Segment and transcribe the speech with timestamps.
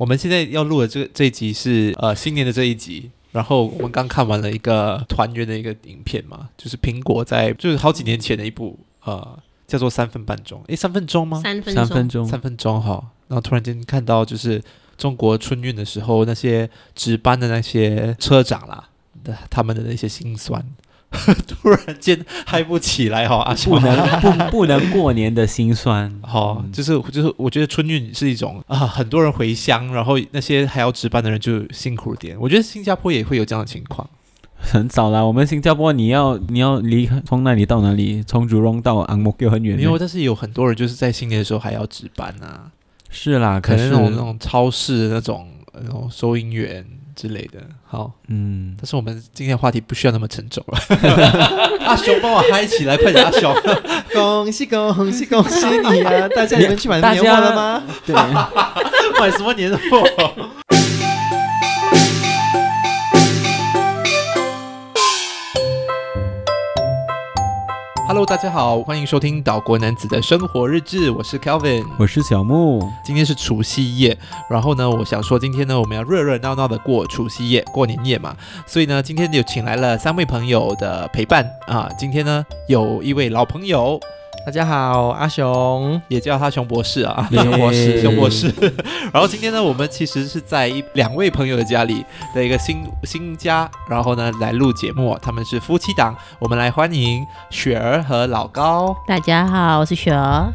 [0.00, 11.38] 我们现在要录的这这一集是呃新年的这一集，然后我们刚看完了一个团圆的一个影片嘛，就是苹果在就是好几年前的一部呃叫做三分半钟，诶，三分钟吗？
[11.44, 14.62] 三分三分钟，三分钟哈，然后突然间看到就是
[14.96, 18.88] 中国春运的时候那些值班的那些车长啦
[19.22, 20.64] 的他们的那些辛酸。
[21.46, 32.36] 突然间嗨不起来哈，阿不能不不能过年的心酸 哈，就是就是我觉得春运是一种啊，很多人回乡，然后那些还要值班的人就辛苦点。
[32.38, 34.08] 我觉得新加坡也会有这样的情况，
[34.56, 35.20] 很早啦。
[35.20, 39.76] 我们新加坡你要你要离开从那里到哪里，从竹龙到昂木就很远。
[39.76, 42.70] 没有，但是有很多人就是在新年的时候还要值班啊。
[43.10, 46.86] 是啦，可能那种那种超市那种那种收银员。
[47.20, 50.78] 之类的，好，嗯，但是我们今天的话题不需要那么沉重了。
[51.84, 53.54] 阿雄，帮我嗨起来，快点，阿雄，
[54.14, 56.26] 恭喜恭喜恭喜你啊！
[56.34, 57.82] 大家你们去买年货了吗？
[58.06, 58.16] 对，
[59.20, 60.02] 买什么年货？
[68.10, 72.82] Hello，大家好，欢迎收听岛国男子的生活日志，我是 Kelvin，我是小木。
[73.04, 81.88] 今天是除夕夜，然后呢，我想说今天呢，我们要热热闹闹的过除夕夜，过年夜嘛，所以呢，今天就请来了三位朋友的陪伴啊。
[81.96, 84.00] 今天呢，有一位老朋友。
[84.46, 88.52] 大家好，阿雄也叫他熊博士啊， 熊博士， 熊博士。
[89.12, 95.16] 然后今天呢，我们其实是在一两位朋友的家里的一个新新家，然后呢来录节目。
[95.20, 98.96] 他们是夫妻档，我们来欢迎雪儿和老高。
[99.06, 100.52] 大家好，我是雪儿。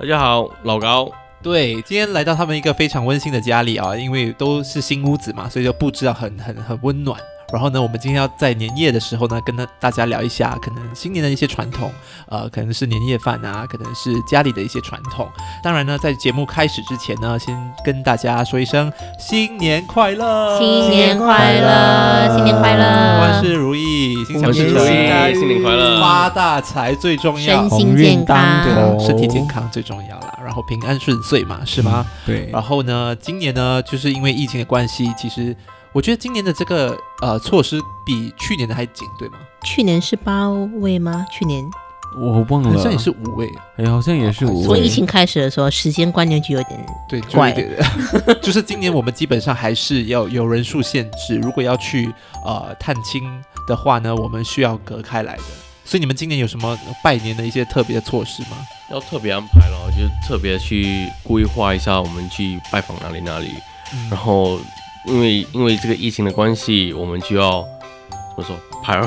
[0.00, 1.08] 大家好，老高。
[1.40, 7.18] 对，今天来到他们一个非常温馨的家里啊，因为都是新屋子嘛，所以就布置得很很很温暖。
[7.52, 11.92] 然后呢，我们今天要在年夜的时候呢，跟大家聊一下可能新年的一些传统，
[12.28, 15.28] 呃，可能是年夜饭啊，可能是家里的一些传统。
[15.62, 22.84] 当然呢，在节目开始之前呢，先跟大家说一声新年快乐，新年快乐，新年快乐，
[23.20, 30.38] 万事如意，心想事成，新年快乐，发大财最重要，身心健康，对，身体健康最重要啦。
[30.44, 32.06] 然后平安顺遂嘛，是吗？
[32.26, 32.50] 嗯，对。
[32.52, 35.56] 然后呢，今年呢，就是因为疫情的关系，其实。
[35.92, 39.38] 我觉得今年的这个呃措施比去年的还紧，对吗？
[39.64, 41.26] 去年是八位吗？
[41.32, 41.68] 去年
[42.16, 44.66] 我忘了，好像也是五位，哎，好像也是五位。
[44.66, 47.76] 从疫情开始的时候，时间观念就有点对怪，对
[48.40, 52.12] 就是今年我们基本上还是要有人数限制，如果要去
[52.46, 53.22] 呃探亲
[53.66, 55.42] 的话呢，我们需要隔开来的。
[55.84, 58.56] 所以你们今年有什么拜年的一些特别的措施吗？
[58.92, 63.48] 要特别安排了，就特别去规划一下，我们去拜访哪里哪里，
[63.92, 64.56] 嗯、然后。
[65.06, 67.62] 因为因为这个疫情的关系，我们就要
[68.10, 69.00] 怎么说 排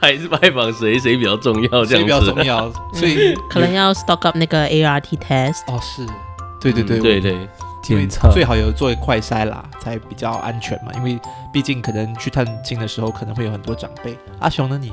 [0.00, 1.68] 还是拜访谁谁比较重要？
[1.68, 2.70] 这样子谁比较重要？
[2.92, 5.62] 所以可能要 stock up 那个 ART test。
[5.66, 6.06] 哦，是，
[6.60, 7.48] 对对对、嗯、对对，
[7.82, 10.92] 检测最好有做快筛啦，才比较安全嘛。
[10.96, 11.18] 因为
[11.52, 14.16] 毕竟可能去探亲的时候，可能会有很多长辈。
[14.40, 14.78] 阿雄呢？
[14.78, 14.92] 你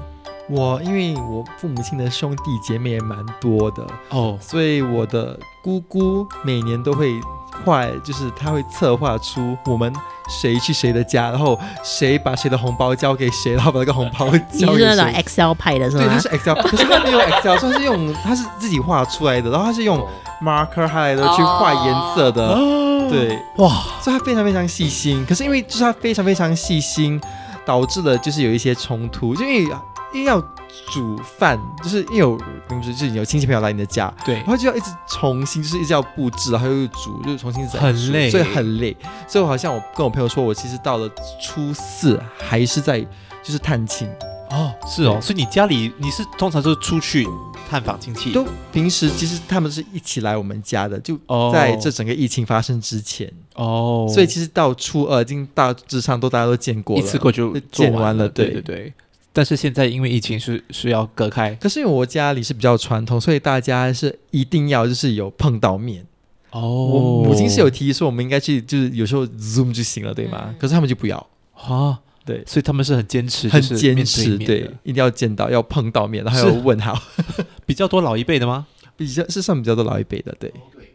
[0.49, 7.19] 我因为我父母亲的兄弟姐妹也蛮多的哦，所以我的姑姑每年都会。
[7.65, 9.91] 坏就是他会策划出我们
[10.27, 14.67] 谁去谁的家，然后谁把谁的红包交给谁，然后把那个红包交给谁。
[14.67, 16.03] 你是那种 Excel 派的是吗？
[16.03, 19.99] 对，他是 Excel，可是他没有 Excel，他是用他是自己画出来的，然后他是用
[20.41, 22.47] marker highlighter 去画颜色的。
[22.47, 23.69] 哦、对，哇，
[24.01, 25.25] 所以他非常非常细心。
[25.25, 27.19] 可是因为就是他非常非常细心，
[27.65, 29.75] 导致了就是有一些冲突，就因为
[30.13, 30.43] 因为要。
[30.91, 32.37] 煮饭就是因为有，
[32.81, 38.95] 就是有亲戚朋友来你的家，对，然后就要一直重新，就是一直要布置，然后又煮，就是重新很累，所以很累。
[39.27, 41.09] 所以我好像我跟我朋友说，我其实到了
[41.41, 42.99] 初四还是在
[43.43, 44.09] 就是探亲。
[44.49, 47.27] 哦，是哦，所以你家里你是通常都是出去
[47.69, 51.19] 探访亲戚，都平时其实他们是一起来我们家的，就
[51.51, 53.29] 在这整个疫情发生之前。
[53.55, 58.93] 哦，所以其实到初二已经大致上都大家都见过了，一次过就见完了，对对对。
[59.37, 66.03] 但是现在因为疫情是需要隔开，可是因为我家里是比较传统，所以大家是一定要就是有碰到面
[66.49, 66.61] 哦。
[66.87, 70.55] 我母亲是有提议说我们应该去就是有时候 Zoom 就行了，对吗？
[70.57, 71.23] 可是他们就不要
[71.53, 76.99] 啊，对，所以他们是很坚持，很坚持，对，一定要见到，要碰到面，然后要问好。
[77.67, 78.65] 比较多老一辈的吗？
[78.95, 80.51] 比较是算比较多老一辈的，对，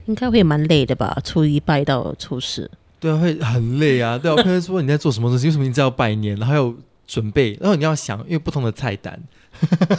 [0.06, 1.16] 应该会蛮累的吧？
[1.22, 2.68] 初一拜到初四，
[2.98, 4.18] 对啊，会很累啊。
[4.18, 5.46] 对啊，我朋友说你在做什么东西？
[5.46, 6.36] 为什么你知道拜年？
[6.38, 6.76] 然后又。
[7.12, 9.12] 准备，然后你要想，因为不同的菜单，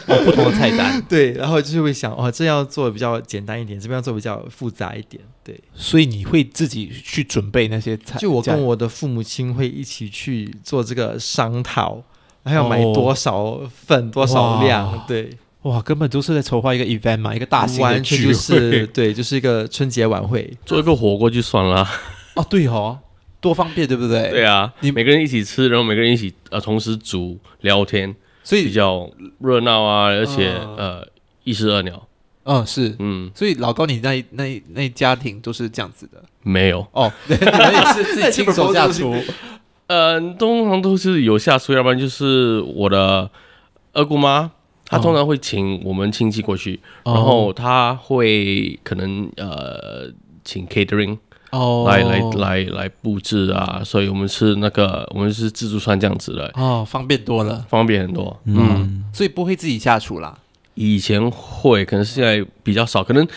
[0.07, 12.01] 哦，不同的菜单， 对，然后就是会想，哦，这要做比较简单一点，这边要做比较复杂一点，对，所以你会自己去准备那些菜，就我跟我的父母亲会一起去做这个商讨，
[12.43, 15.29] 还要买多少份，哦、多少量，对，
[15.61, 21.87] 哇，根本都是在筹划一个 event 嘛，一个大型的完全就是对，就是一个春节晚会，做一个火锅就算了，
[22.33, 22.97] 哦，对哦。
[23.43, 24.31] 多方便，对不对？
[24.31, 31.07] 对啊，你每个人一起吃，然后每个人一起呃同时煮聊天，所以比较热闹啊，而且、嗯呃
[31.43, 32.07] 一石二鸟。
[32.45, 36.23] 嗯是，嗯，所以老高你那那那家庭都是这样子的？
[36.41, 39.13] 没有，哦，对 你们也是自己亲手下厨。
[39.87, 43.29] 呃，通常都是有下厨，要不然就是我的
[43.91, 44.51] 二姑妈，
[44.85, 47.13] 她通常会请我们亲戚过去，哦。
[47.13, 50.09] 然后她会可能呃
[50.43, 51.17] 请 catering
[51.53, 58.35] 哦来、来来来布置啊，所以我们是那个我们是自助餐这样子的，哦，方便多了，方便很多。
[58.45, 60.35] 嗯，嗯，所以不会自己下厨啦。
[60.73, 63.27] 以前会，可能现在比较少，可能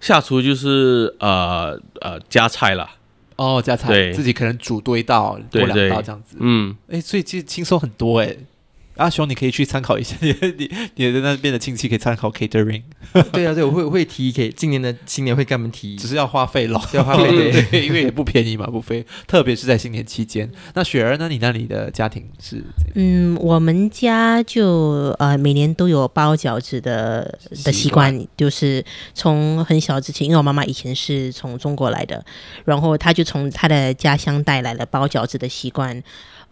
[0.00, 2.88] 下厨就是呃呃加菜啦。
[3.36, 6.38] 哦，加菜对自己可能煮多一道、多两道这样子。
[6.40, 8.34] 嗯，哎，所以其实轻松很多哎。
[8.98, 12.82] 阿雄，你可以去参考一下， 你你你的那边的亲戚可以参考 catering，
[13.32, 20.50] 对啊，对，我会我会提给今年的新年会跟他们提，只是要花费咯， 要花费对对，因为也不便宜嘛，不菲，特别是在新年期间。
[20.74, 21.28] 那雪儿呢？
[21.28, 22.62] 你那里的家庭是？
[22.94, 28.84] 嗯，我们家就呃每年都有包饺子的的习惯，就是
[29.14, 32.24] 从很小之前，因为我妈妈以前是从中国来的，
[32.64, 36.02] 然后她就从她的家乡带来了包饺子的习惯，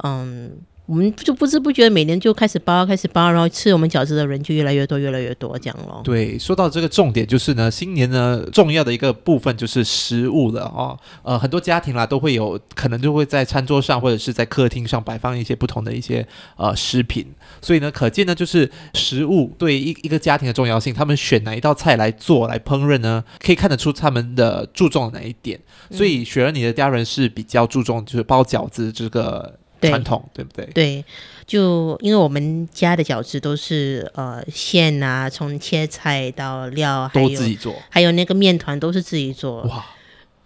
[0.04, 0.52] 嗯。
[0.86, 6.00] 我们就不知不觉每年就开始包，开始包，然后吃我们饺子的人就越来越多，越来越多这样咯。
[6.04, 10.96] 对，说到这个重点，就是呢，新年呢重要的一个部分就是食物了哦。
[11.24, 16.24] 呃，很多家庭啦都会有可能就会在餐桌上或者是在客厅上摆放一些不同的一些
[16.56, 17.26] 呃食品，
[17.60, 20.94] 所以呢，可见呢就是食物对一一个家庭的重要性。
[20.94, 25.58] 他们选哪一道菜来做来烹饪呢，可以看得出他们的注重哪一点。
[25.90, 29.58] 所以雪儿，你的家人是比较注重就是包饺子这个。
[29.80, 30.66] 对传统对不对？
[30.66, 31.04] 对，
[31.46, 39.84] 就因为我们家的饺子都是呃馅啊，从切菜到料，还有都自己做，还有那个面团都是自己做，哇，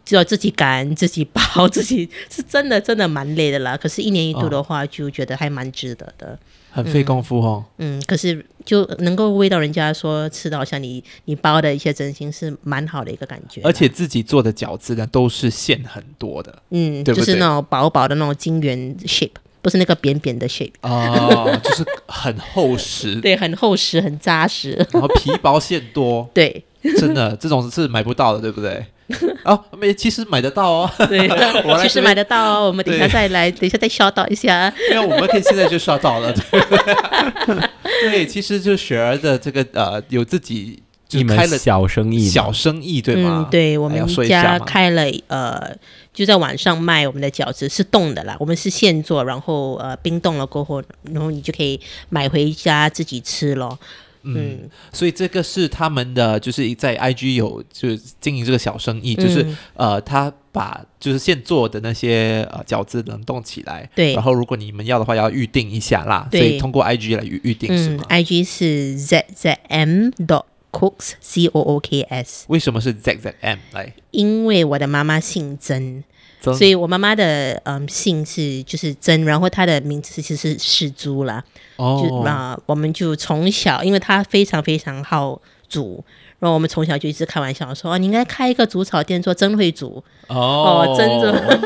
[0.05, 3.77] 就要自己擀、自己包、自己是真的真的蛮累的啦。
[3.77, 6.38] 可是，一年一度的话，就觉得还蛮值得的。
[6.70, 7.64] 很费功夫哦。
[7.78, 13.61] 嗯，可是就能够喂到人家说吃到像你你包的一些真心，是蛮好的一个感觉。
[13.62, 19.31] 而且自己做的饺子呢，都是馅很多的嗯，对对就是那种薄薄的那种金圆 shape，
[19.62, 20.72] 不是那个扁扁的 shape。
[20.82, 24.72] 哦， 就是很厚实，对，很厚实，很扎实。
[24.93, 26.64] 然后皮薄馅多， 对
[26.96, 28.84] 真的这种是买不到的，对不对？
[29.45, 31.29] 哦，没，其实买得到哦，对，
[31.83, 32.67] 其实买得到哦。
[32.67, 34.73] 我们等一下再来，等一下再 shout out 一下。
[34.91, 38.27] 因为我们可以现在就刷到了，对 对？
[38.27, 43.47] 其实就雪儿的这个呃，有自己就一门开了小生意，小生意，对吗？
[43.47, 45.75] 嗯，对，我们一下吗开了呃，
[46.13, 50.83] 就在网上卖我们的饺子是冻的啦，我们是现做，然后呃冰冻了过后，
[51.13, 53.79] 然后你就可以买回家自己吃咯。
[54.22, 64.12] 嗯，所以这个是他们的，就是在 IG 有就是经营这个小生意，就是、嗯呃，他把就是现做的那些呃饺子冷冻起来，对。
[64.14, 73.93] 然后如果你们要的话，要预定一下啦，所以通过 IG 来预预定是嗯吗？，IG 是 z z m dot cooks c o o k s，为什么是 ZZM 来？
[74.11, 76.02] 因为我的妈妈姓，曾
[76.41, 81.43] 所以我妈妈的嗯姓是就是曾，然后她的名字其实是是猪啦。
[81.77, 86.05] 就哦，啊、我们就从小，因为她非常非常好煮，
[86.39, 90.37] 然后我们从小就一直开玩笑说，哦，你应该开一个煮草店，做真会煮，哦。
[90.37, 91.61] 哦真的。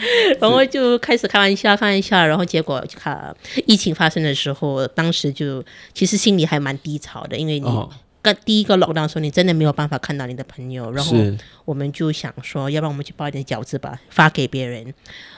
[0.40, 3.36] 然后就开始开玩笑，开玩笑，然后结果就看
[3.66, 5.62] 疫情发生的时候，当时就
[5.92, 7.86] 其实心里还蛮低潮的，因为你哦
[8.22, 11.16] 刚第一个 lockdown 的时候，你真的没有办法看到你的朋友，然后
[11.64, 14.92] 我们就想说，要不然我们去包一点饺子吧，发给别人，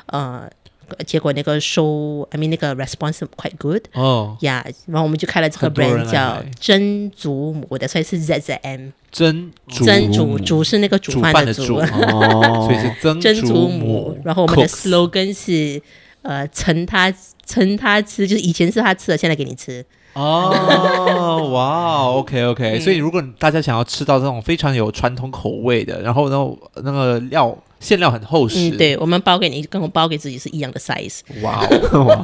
[0.07, 0.51] 呃。
[1.07, 14.19] 结果那个收，I mean 那个 response quite good，哦，呀然后我们就开了这个 brand 叫买真祖母的，所以是 Z Z M，蒸煮真煮煮是那个煮煮饭的煮，所以是曾真祖祖母。
[14.23, 15.81] 然后我们的 slogan 是
[16.21, 17.11] 呃盛他
[17.47, 19.83] 盛他吃，就是以前是他吃的，现在给你吃。
[20.15, 26.47] 哦，哇，OK OK，、 嗯所以如果大家想要吃到这种非常有传统口味的，然后呢
[26.83, 31.21] 那个料馅料很厚实，嗯，对，我们包给你，跟我包给自己是一样的 size。
[31.43, 32.23] 哇哦，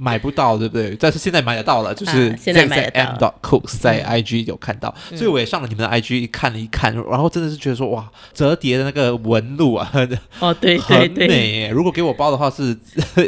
[0.00, 0.96] 买不到对不对？
[0.98, 11.68] 但是现在买得到了，就是啊现在买得 M 到 dot cooks 在 IG 有看到，所以我也上了你们的 IG 看了一看，然后真的是觉得说哇，折叠的那个纹路啊，很 哦，对对很对，美耶。
[11.68, 12.76] 如果给我包的话，是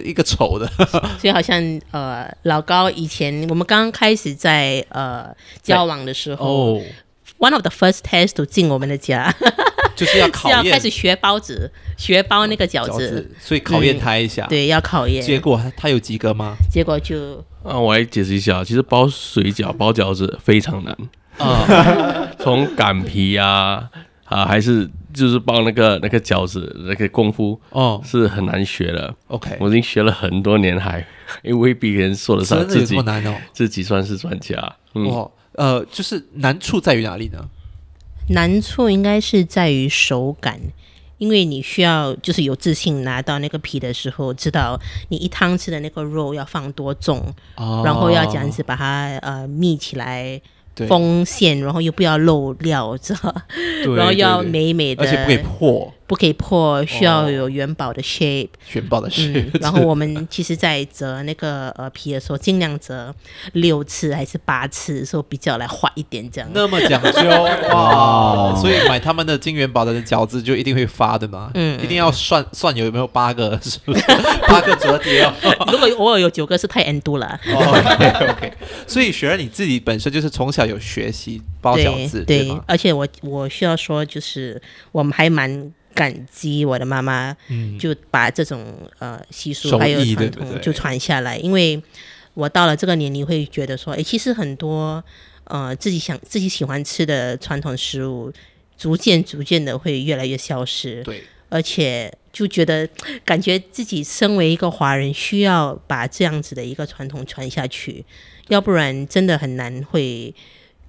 [0.04, 0.66] 一个丑的。
[1.20, 5.28] 所以好像呃老高以前我们刚刚开始在呃
[5.62, 6.82] 交往的时候、哦
[7.38, 9.34] ，o n e of the first test 都进我们的家，
[9.96, 12.90] 就是要开始学包子，学包那个饺子。
[12.92, 14.46] 饺子，所以考验他一下。
[14.46, 15.22] 对，要考验。
[15.22, 16.56] 结果他他有及格吗？
[16.70, 20.96] 结果就啊，我来解释一下，其实包水饺、 包饺子非常难，
[21.38, 23.88] 啊， 从擀皮啊
[24.24, 29.14] 啊，还是就是包那个那个饺子那个功夫哦，是很难学的。
[29.28, 30.98] OK，我已经学了很多年，还
[31.42, 34.56] 因为未必人说得上自己这么难哦，自己算是专家。
[34.94, 37.48] 嗯、哦，呃，就是难处在于哪里呢？
[38.28, 40.60] 难处应该是在于手感。
[41.18, 47.22] 因为你需要就是有自信拿到那个皮的时候，知道你一汤匙的那个肉要放多重，
[47.56, 50.40] 哦、然后要这样子把它呃密起来。
[50.88, 53.34] 封线，然后又不要漏料，知道？
[53.94, 59.60] 然后要美美的，而且不可以破，不可以破，需要有元宝的 shape，元宝的 shape、嗯。
[59.62, 63.14] 然后我们其实，在折那个呃皮的时候，尽量折
[63.54, 66.50] 六次还是八次，说比较来滑一点，这样。
[66.52, 67.20] 那么讲究
[67.72, 68.54] 哇！
[68.60, 74.02] 所以买他们的金元宝的饺子就一定会发的嘛，嗯，一定要算算有没有八个，是不是？
[74.48, 75.32] 八个 折叠哦。
[75.72, 77.40] 如果偶尔有九个，是太 N 多了。
[77.46, 78.52] OK OK。
[78.86, 80.62] 所以雪儿你自己本身就是从小。
[80.62, 91.80] 有学习包饺子，对，对，而且我我需要说，就是我们还蛮感激我的妈妈，嗯，就把这种呃习俗还有传统就传下来，因为
[92.34, 95.02] 我到了这个年龄会觉得说，哎，其实很多
[95.44, 98.32] 呃自己想自己喜欢吃的传统食物，
[98.76, 102.88] 逐渐逐渐的会越来越消失，对，而且就觉得
[103.24, 108.04] 感觉自己身为一个华人，需要把这样子的一个传统传下去，
[108.48, 110.34] 要不然真的很难会。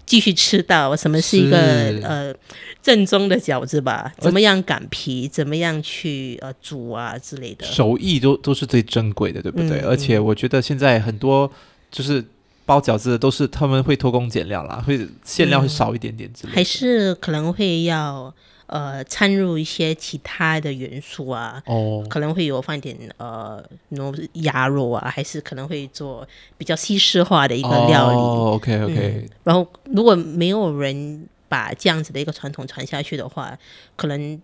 [0.05, 1.57] 继续吃到什么是一个
[2.01, 2.33] 呃
[2.81, 4.11] 正宗的饺子吧？
[4.19, 5.27] 怎么样擀皮？
[5.27, 7.65] 怎么样去呃煮啊之类的？
[7.65, 9.79] 手艺都都是最珍贵的，对不对？
[9.81, 11.51] 嗯、而且我觉得现在很多
[11.91, 12.23] 就是
[12.65, 18.33] 包饺子的都是他们会偷工减料啦，会馅料会少一点点之类的、嗯、还是可能会要。
[18.73, 26.27] 呃，掺入一些其他的元素啊，哦，可能会有放一点呃，那种鸭肉啊，还是可能会做
[26.57, 28.17] 比较西式化的一个料理。
[28.17, 29.29] 哦，OK OK、嗯。
[29.43, 33.55] 然后如果没有人把这样子的一个传统传下去的话，
[33.95, 34.41] 可能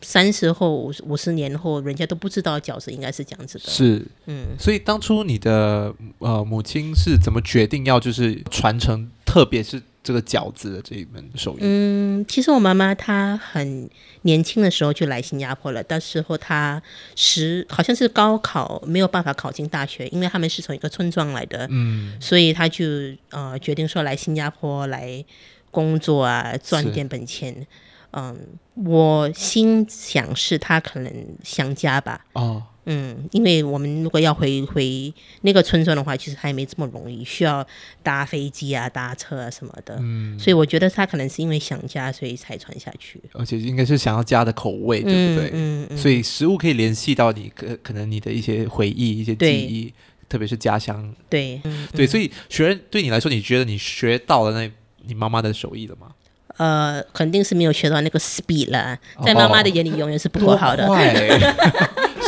[0.00, 3.64] 三十后五五十年后，人家都不知道饺子应该是这样子的。
[3.68, 4.56] 是，嗯。
[4.58, 9.82] 所以当初你的呃母亲是怎么决定要就是传承，特别是？
[10.06, 13.90] 这个饺子的这一门手艺，嗯，其实我妈妈她很
[14.22, 16.80] 年轻的时候就来新加坡了，到时候她
[17.16, 22.84] 十好像是高考没有办法考进大学，因为他们是从一个村庄来的，嗯，所以她就
[23.30, 25.24] 呃决定说来新加坡来
[25.72, 27.66] 工作啊，赚点本钱，
[28.12, 28.38] 嗯，
[28.74, 32.62] 我心想是她可能想家吧，哦。
[32.86, 35.12] 嗯，因为我们如果要回回
[35.42, 37.66] 那个村庄的话，其实还没这么容易，需要
[38.02, 39.96] 搭飞机啊、搭车啊什么的。
[40.00, 43.20] 嗯，所以我觉得他可能是因为想家，所以才传下去。
[43.32, 45.50] 而且应该是想要家的口味，对不对？
[45.52, 45.86] 嗯嗯。
[45.90, 49.92] 嗯，所以食物可以联系到你可可能你的一些回忆、一些记忆，
[50.28, 51.14] 特别是家乡。
[51.28, 51.60] 对，
[51.92, 52.06] 对。
[52.06, 54.70] 所以学对你来说，你觉得你学到了那
[55.04, 56.12] 你妈妈的手艺了吗？
[56.58, 60.86] 呃，肯定是没有学到那个 speed 了，在妈妈的眼里永远是不够好的。
[60.86, 60.96] 哦、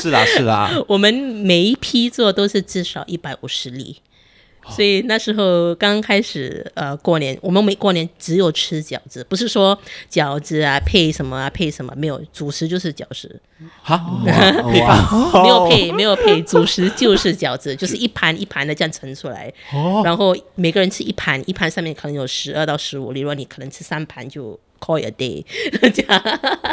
[0.01, 3.97] 是啦 是啦，我们每一批做都是至少一百五十粒。
[4.71, 9.79] 所以那时候刚开始，呃，过年我们每过年只有吃饺子，不是说
[10.11, 13.41] 饺子啊配什么啊配什么，没有主食就是饺子。
[13.81, 14.21] 好，
[15.43, 19.51] 没有配没有配主食就是饺子，就是一盘一盘的这样盛出来。
[19.73, 20.03] 哦。
[20.05, 25.45] 然后每个人吃一盘，一盘上面可能有十二到十五粒，如果你可能吃三盘就 call a day。
[25.93, 26.23] 这样。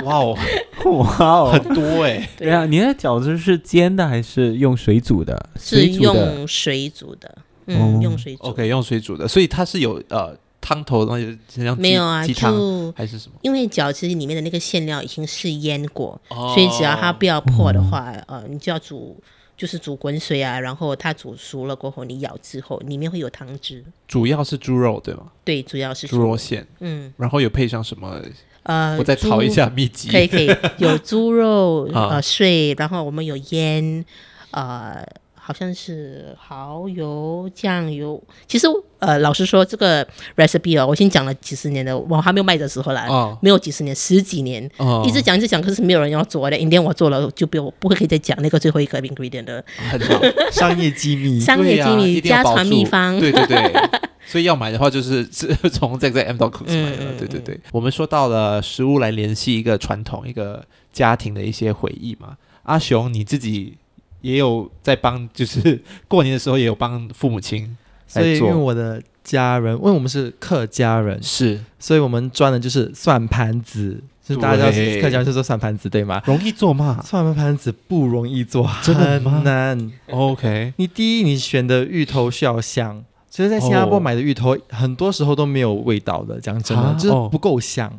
[0.03, 0.37] 哇哦，
[0.85, 2.29] 哇哦，很多 哎。
[2.37, 5.49] 对啊，你的饺子是煎的还是用水煮的？
[5.59, 7.37] 是用水煮的。
[7.67, 8.43] 嗯，用水煮。
[8.43, 12.53] OK，用水煮的，所以它是有呃汤头的东西，像没有啊，鸡汤
[12.95, 13.35] 还是什么？
[13.41, 19.19] 因为饺子里面的那个馅料已经是腌过，哦、所以只要它不要破的话，嗯、呃，你就要煮，
[19.57, 23.83] 就是煮滚水啊，然后它煮熟了过后，你咬之后里面会有汤汁。
[24.07, 25.31] 主要是猪肉对吗？
[25.43, 26.65] 对，主要是猪肉馅。
[26.79, 28.21] 嗯，然后有配上什么？
[28.63, 30.09] 呃，我再淘一下秘籍。
[30.09, 34.03] 可以可以，有猪肉 呃碎，然后我们有腌
[34.51, 35.05] 呃。
[35.45, 38.19] 好像是蚝油、酱油。
[38.47, 38.65] 其实，
[38.97, 40.03] 呃，老实说，这个
[40.35, 46.57] recipe 哦，我已经讲了几十年了，我还没有卖的时候啦，哦、没有几十年，十几年，哦、一直讲一直讲，可是没有人要做的。
[46.57, 49.63] 今天我做了，就不不会可以再讲那个最后一个 ingredient 的。
[49.91, 50.19] 很好，
[50.51, 53.19] 商业机密，商业机密，家传秘方。
[53.19, 53.71] 对对对，
[54.25, 56.97] 所以要买的话，就是是 从这个 M Dot Cooks 买的。
[57.01, 62.35] 嗯、对对对，我们说到了食物来联系一个传统、一个家庭的一些回忆嘛。
[62.63, 63.77] 阿雄，你自己。
[64.25, 65.79] 也有在帮，就是
[66.09, 67.77] 过年的时候也有帮父母亲，
[68.07, 76.19] 所以因为我的家人，因为我们是客家人，是，所以我们专的就是算盘子，就是大家知道客家人就做算盘子对吗？
[76.25, 76.99] 容易做吗？
[77.05, 79.91] 算盘子不容易做，很难。
[80.09, 87.93] OK，你第一，你选的芋头需要香，其实在新加坡买的芋头很多时候都没有味道的，讲真的，就是不够香。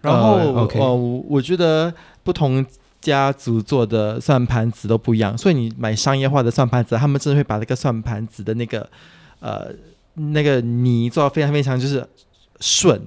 [0.00, 0.78] 然后呃，OK。
[0.78, 0.94] 呃，
[1.28, 2.64] 我觉得不同
[3.02, 8.88] 家族做的算盘子都不一样，所以你买商业化的算盘子，他们真的会把那个算盘子的那个
[9.40, 9.66] 呃
[10.14, 12.06] 那个泥做到非常非常就是
[12.60, 12.98] 顺。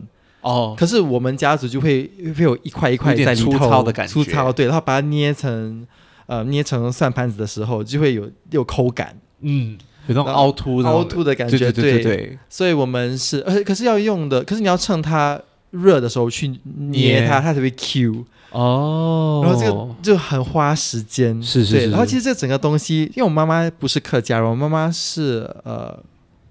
[0.42, 4.14] 哦，可是我们家族就会会有一块一块在里头粗糙的感觉。
[4.14, 5.88] 粗糙对，然后把它捏成
[6.28, 9.76] 呃捏成算盘子的时候，就会有有口感，嗯，
[10.06, 11.94] 有那种凹凸的凹凸的感觉，对对。
[11.94, 16.48] 对对，所以我们是，而且可是要用的，可是你要趁它热的时候去
[16.90, 17.42] 捏它，捏。
[17.42, 18.24] 它才会 Q
[18.56, 25.98] 哦，然后这个就很花时间，是是是，对然后其实这整个东西，因为我妈妈不是客家人，我妈妈是呃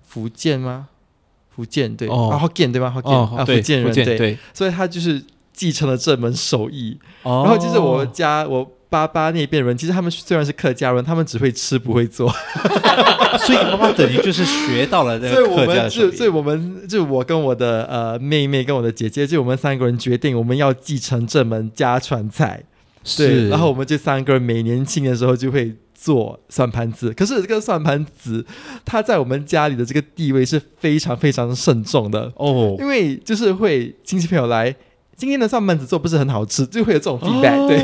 [0.06, 0.88] 福建吗？
[1.48, 2.90] 福建对，哦，福建对吧？
[2.90, 6.98] 福建哦，啊，福建人对，对，所以她就是继承了这门手艺。
[7.22, 12.32] 哦，然后就是我家我爸爸那边人，其实他们虽然是客家人，他们只会吃不会做，
[13.44, 22.62] 所以妈妈等于就是学到了这个所以我们就，所以我们就我跟我的呃妹妹跟我的姐姐，就我们三个人决定我们要继承这门家传菜。
[23.16, 28.46] 对，是，然后我们这三个人每年庆的时候就会做算盘子，可是这个算盘子
[28.84, 32.32] 它在我们家里的这个地位是非常非常慎重的。
[32.36, 34.72] 哦，因为就是会亲戚朋友来，
[35.16, 37.78] 今天的算盘子做不是很好吃，就会有这种 feedback，、哦、 对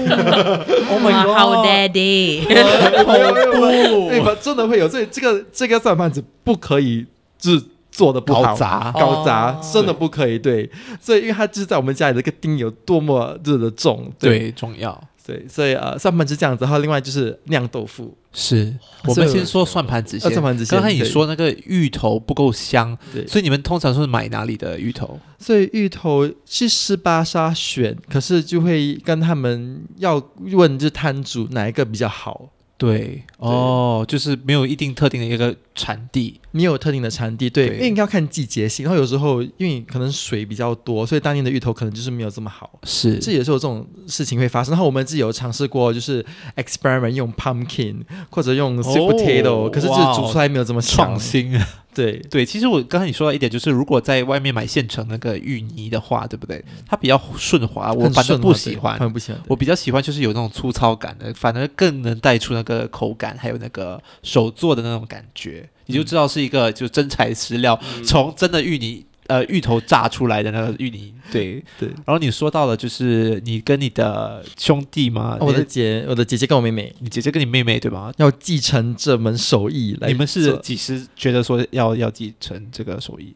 [0.88, 4.36] ，Oh my god，好 daddy， 对吧？
[4.40, 7.06] 真的会有，所以这个这个算盘子不可以
[7.38, 10.70] 就是做的不好，搞砸，搞砸，哦、真的不可以，对，
[11.00, 15.00] 所以因为它就是在我们家里的这个钉有多么热的重，对重要。
[15.26, 18.16] 对，所以呃，算盘子这样子，然后另外就是酿豆腐。
[18.32, 18.74] 是
[19.06, 20.30] 我们先说算盘子先。
[20.30, 20.78] 算盘子先。
[20.78, 25.18] 刚才你说那个芋头不够香，对，所以你们通常是买哪里的芋头？
[25.38, 30.22] 所以芋头是湿巴沙选，可是就会跟他们要
[30.52, 32.48] 问，就是摊主哪一个比较好。
[32.80, 38.86] 对，哦，就是没有一定特定的一个产地，没有特定的产地，对，对因为要看季节性。
[38.86, 42.80] 然后有时候因为可能水比较多，所以当年的芋头可能就是没有这么好。
[42.84, 44.72] 是，这也是有这种事情会发生。
[44.72, 46.24] 然后我们自己有尝试过，就是
[46.56, 47.96] experiment 用 pumpkin
[48.30, 51.52] 或者用 sweet potato，、哦、可是就煮出来没有这么创新。
[52.00, 56.64] 对对，其实我刚才你说到一点，就是如果在外面买现成那个芋泥的话，对不对？
[56.86, 59.40] 它比较顺滑，我反正不喜欢，很不喜欢。
[59.46, 69.04] 我比较喜欢就是有那种粗糙感的，反而更能带出那个口感，还有那个手做的那种感觉，你就知道是一个就真材实料，嗯、从真的芋泥。
[69.30, 71.88] 呃，芋头炸出来的那个芋泥，对对。
[72.04, 75.38] 然后你说到了，就是你跟你的兄弟吗？
[75.40, 78.12] 我的姐，我的姐姐跟我妹妹，你姐姐跟你妹妹对吧？
[78.16, 80.08] 要继承这门手艺来。
[80.08, 83.32] 你们是几时觉得说要要继承这个手艺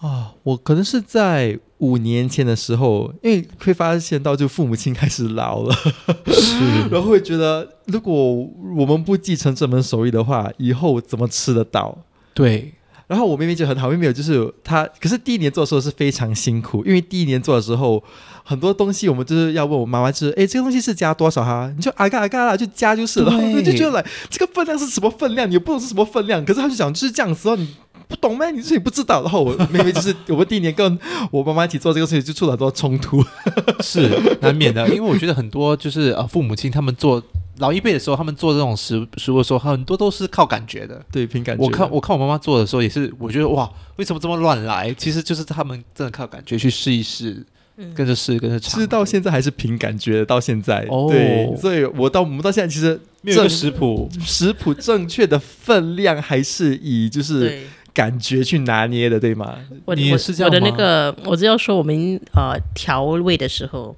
[0.00, 0.32] 啊？
[0.42, 5.74] 我可能是在五年前的时候，因为会发现到就父母亲开始老了，
[6.26, 8.34] 是， 然后会觉得如果
[8.78, 11.98] 我们不继承这门手艺的话，以后怎么吃得到？
[12.32, 12.72] 对。
[13.06, 18.02] 然后我妹妹就很好，妹妹有就是她，可是第一年做的时候是非常辛苦，因为第一年做的时候
[18.42, 21.70] 很多东西我们就是要问我妈妈，就是哎，这个东西是加多少哈？
[21.76, 27.68] 你就啊嘎啊嘎啦，就加就是了，然后就觉得来这个分量是什么分量，你又不懂是什么分量，可是她就讲就是这样子哦，你
[28.08, 28.50] 不懂吗？
[28.50, 29.22] 你自己不知道。
[29.22, 30.98] 然后我妹妹就是我们第一年跟
[31.30, 33.22] 我妈妈一起做这个事情，就出了很多冲突，
[33.80, 34.08] 是
[34.40, 37.22] 难免的，因为我觉得很多就是呃父母亲他们做。
[37.58, 41.00] 老一辈的时候，他们做这种食食物的时候，很多都是靠感觉的。
[41.12, 41.62] 对，凭感觉。
[41.62, 44.92] 我看我看我妈妈做的时候，也是我觉得哇，为什么这么乱来？
[44.94, 47.44] 其实就是他们真的靠感觉去试一试，
[47.76, 48.72] 嗯、跟着试，跟着尝。
[48.72, 50.84] 其实到现在还是凭感觉，到现在。
[50.90, 51.06] 哦。
[51.08, 57.62] 对，所以我到我们到现在其实没有食谱，食谱正确的分量还是以就是
[57.92, 59.56] 感觉去拿捏的，对吗？
[59.84, 60.58] 我你是这样吗？
[60.58, 63.96] 我的那个，我只要说我们呃调味的时候。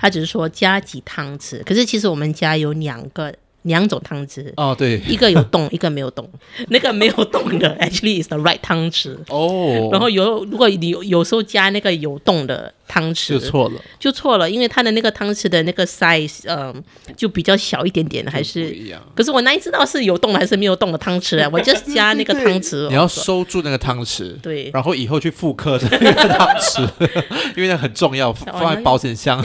[0.00, 6.30] 他只是说加几汤匙，可是其实我们家有两个两种汤匙哦，对，一个有洞， 一个没有洞。
[6.68, 9.88] 那个没有洞的， actually is the right 汤匙哦。
[9.90, 19.02] 然后有如果你有，有时候加那个有洞的汤匙就错了，就错了，因为它的那个汤匙的那个 size，嗯、呃，就比较小一点点，还是不一样。
[19.14, 21.50] 可是我哪里知道是有洞还是没有洞的汤匙啊？
[21.52, 26.88] 我就加那个汤匙，你要收住那个汤匙，对，然后以后去复刻这个汤匙，
[27.56, 29.44] 因为那很重要，放在保险箱。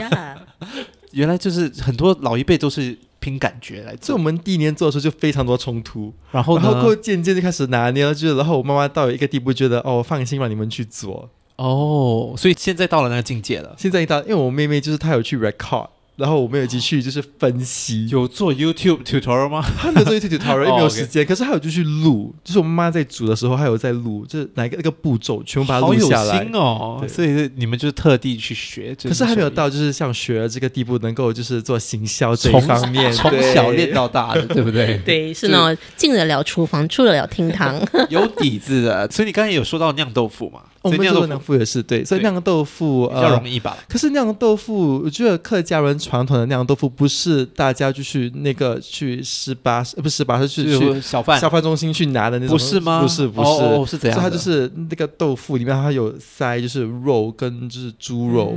[1.12, 13.74] 原来就是很多老一辈都是凭感觉来做，所以我们第一年做的时候就非常多冲突，然后然后渐渐就开始拿捏了，就然后我妈妈到一个地步，觉得哦，放心让你们去做哦，所以现在到了那个境界了。
[13.78, 15.88] 现在一到，因为我妹妹就是她有去 record。
[16.16, 19.64] 然后我们有继续就是分析，有做 YouTube tutorial 吗？
[19.76, 21.22] 他没有做 YouTube tutorial， 因为没有时间。
[21.22, 26.34] 哦 okay、可是还有就去录，就是我妈妈在煮的时候，还有在录，就是哪一个那个步骤，全部把它录下来。
[26.34, 27.04] 好有心哦！
[27.08, 28.96] 所以你们就是特地去学。
[29.02, 35.00] 可是还没有到就是像学了这个地步，能够就是做行销这一方面，从小练到大的， 对不对？
[35.04, 39.10] 对，是那种进得了厨房，出得了厅堂， 有底子的。
[39.10, 40.60] 所以你刚才有说到酿豆腐嘛？
[40.84, 43.76] 我们做酿豆腐也是对，所以对酿豆腐比较呃容易吧？
[43.88, 53.00] 可是酿豆腐，我觉得客家人传统的酿豆腐不是大家就去那个去十八，呃不是十八，是去去小贩小贩中心去拿的那种，不是吗？
[53.00, 58.54] 不是不是，哦哦是怎样它就是那个豆腐里面它有塞就是肉跟就是猪肉，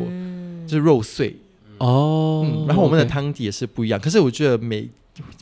[0.67, 1.35] 就是肉碎。
[1.77, 4.89] 哦、嗯，然后我们的汤底也是不一样，可是我觉得每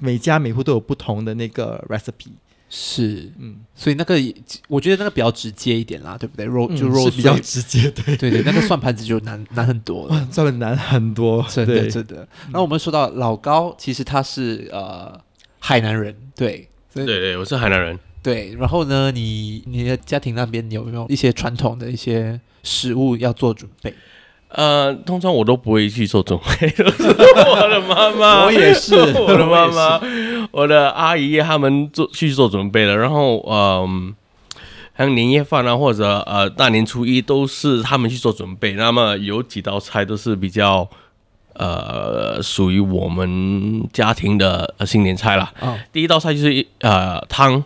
[0.01, 2.31] 每家每户都有不同的那个 recipe。
[2.77, 4.35] 是，嗯，所以那个也
[4.67, 6.45] 我觉得那个比较直接一点啦，对不对？
[6.45, 12.27] 肉就嗯肉是比较直接，对对对，那个算盘子就难 难很多了算盘难很多，真的对真的。
[12.51, 15.17] 那我们说到老高，其实他是呃
[15.59, 17.97] 海南人，对对对，我是海南人。
[18.21, 18.53] 对。
[18.55, 23.93] 然后呢，你你的家庭那边有没有一些传统的一些食物要做准备？
[24.55, 29.99] 呃，通常我都不会去做准备， 都是我的妈妈， 我也是我的妈妈，
[30.51, 32.95] 我的阿姨他们做去做准备了。
[32.95, 34.15] 然后，嗯、
[34.97, 38.73] 像年夜饭啊，或者呃大年初一都是他们去做准备。
[38.73, 40.87] 那么有几道菜都是比较
[41.55, 45.51] 呃属于我们家庭的呃新年菜啦。
[45.59, 47.61] 哦第一道菜就是一呃汤，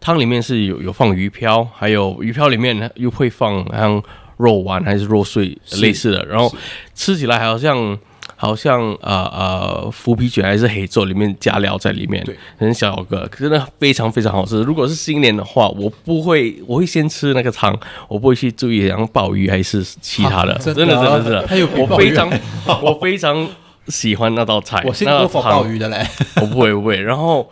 [0.00, 4.02] 汤里面是有有放鱼漂，还有鱼漂里面呢又会放像
[4.42, 6.52] 肉丸还是肉碎是类似的，然后
[6.94, 7.96] 吃起来好像
[8.34, 14.60] 好像呃呃腐皮卷还是黑粥里面加料在里面对，很小个，真的非常非常好吃。
[14.62, 17.78] 如果是新年的话，我不会，我会先吃那个汤，
[18.08, 22.28] 我不会去注意像鲍鱼还是其他的，啊真的真的真的，他有我非常
[22.82, 23.48] 我非常
[23.86, 26.04] 喜欢那道菜， 我先那道多否汤鲍鱼的嘞。
[26.42, 27.00] 我不会，不会。
[27.00, 27.48] 然后，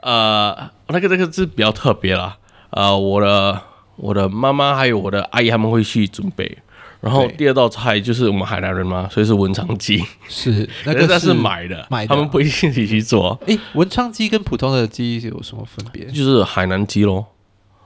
[0.00, 0.56] 呃，
[0.88, 2.36] 那个那个是比较特别啦。
[2.70, 3.60] 呃，我的
[3.98, 6.58] 我的妈妈还有我的阿姨他们会去准备。
[7.00, 16.04] 然后第二道菜就是我们海南人嘛，所以是文昌鸡，是 那个可是那是买的，买的他们不一定自己去做，诶，文昌鸡跟普通的鸡有什么分别？
[16.06, 17.24] 就是海南鸡咯。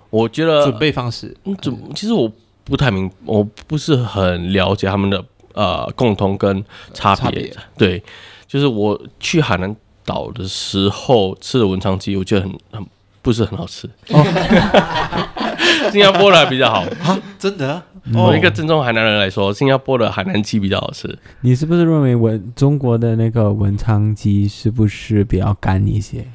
[0.09, 2.31] 我觉得准备方式嗯准其实我
[2.65, 5.23] 不太明，我不是很了解他们的
[5.53, 7.25] 呃共同跟差别。
[7.25, 8.03] 差别对，
[8.47, 12.87] 就是我去海南岛的时候吃的文昌鸡，我觉得很很
[13.21, 13.87] 不是很好吃。
[15.91, 16.83] 新加坡的比较好。
[17.03, 17.85] 啊，真的啊？
[18.15, 21.19] 我一个正宗海南人来说，新加坡的海南鸡比较好吃。
[21.41, 26.27] 你是不是认为文中国的那个文昌鸡是不是比较干一些？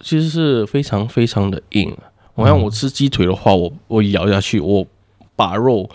[0.00, 1.96] 其实是非常非常的硬。
[2.34, 4.86] 我像我吃鸡腿的话，我我咬下去，我
[5.36, 5.88] 把肉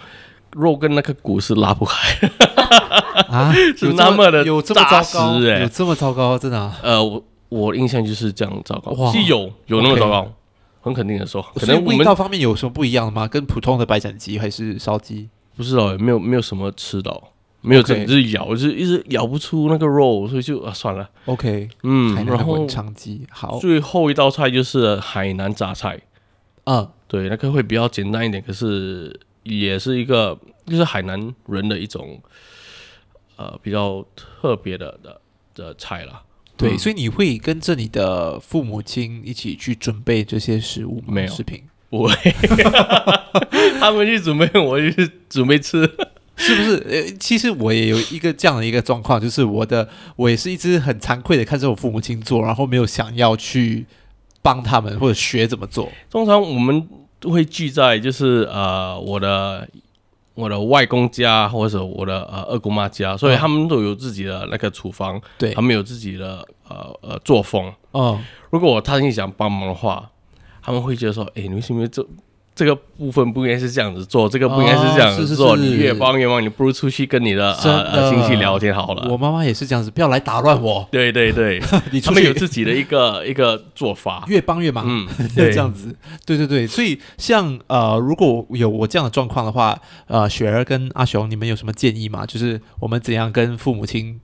[0.52, 2.30] 肉跟那个骨是拉不开，
[3.30, 5.40] 啊， 是那么的有这么扎糟糕？
[5.40, 6.38] 实哎、有这么糟糕？
[6.38, 6.78] 真的啊？
[6.84, 10.32] 呃，我我印象就是这样糟糕，哇是有有那么糟糕
[10.86, 13.28] 很肯定的说，可能我们味道方面有什么不一样的吗？
[13.28, 15.28] 跟普通的白斩鸡还是烧鸡？
[15.58, 26.00] 不知道，没有没有什么吃到，没有就是咬，就是一直咬不出那个肉，所以就啊算了，OK，嗯然后的文昌鸡好，最后一道菜就是海南榨菜，
[26.66, 32.22] 嗯，对，那个会比较简单一点，可是也是一个就是海南人的一种
[33.38, 35.20] 呃比较特别的的
[35.56, 36.22] 的菜啦。
[36.58, 41.14] 对，嗯所以你会跟着你的父母亲一起去准备这些食物吗？
[41.14, 42.14] 没有食品不会，
[43.80, 45.90] 他们去准备，我就去准备吃。
[46.38, 46.86] 是不是？
[46.90, 49.88] 呃，其实我也有一个这样的一个状况，就是我的
[50.18, 53.86] 我也是一直很惭愧的看着我父母亲做，然后没有想要去
[54.42, 55.90] 帮他们或者学怎么做。
[56.10, 56.86] 通常我们
[57.22, 59.66] 都会聚在就是呃我的
[60.36, 65.54] 我的外公家或者我的呃二姑妈家，所以嗯他们都有自己的那个厨房，对。
[65.54, 67.74] 他，们有自己的呃呃作风。
[67.94, 68.22] 嗯，
[68.52, 70.12] 如果我他心想帮忙的话，
[70.62, 72.06] 他们会觉得说：“哎、你为什么这
[72.56, 75.58] 这个部分不应该是这样子做，这个不应该是这样哦是是子做？
[75.58, 80.88] 是你越帮越忙，你不如出去跟你的真呃亲戚聊天好了。”我妈妈也是这样子，不要来打乱我。
[80.90, 84.24] 对对对， 你他们有自己的一个一个做法。
[84.28, 85.94] 越帮越忙，嗯， 对这样子。
[86.26, 92.26] 对对对，所以像呃，如果有我这样的状况的话，呃，雪儿跟阿雄，你们有什么建议吗？
[92.26, 94.18] 就是我们怎样跟父母亲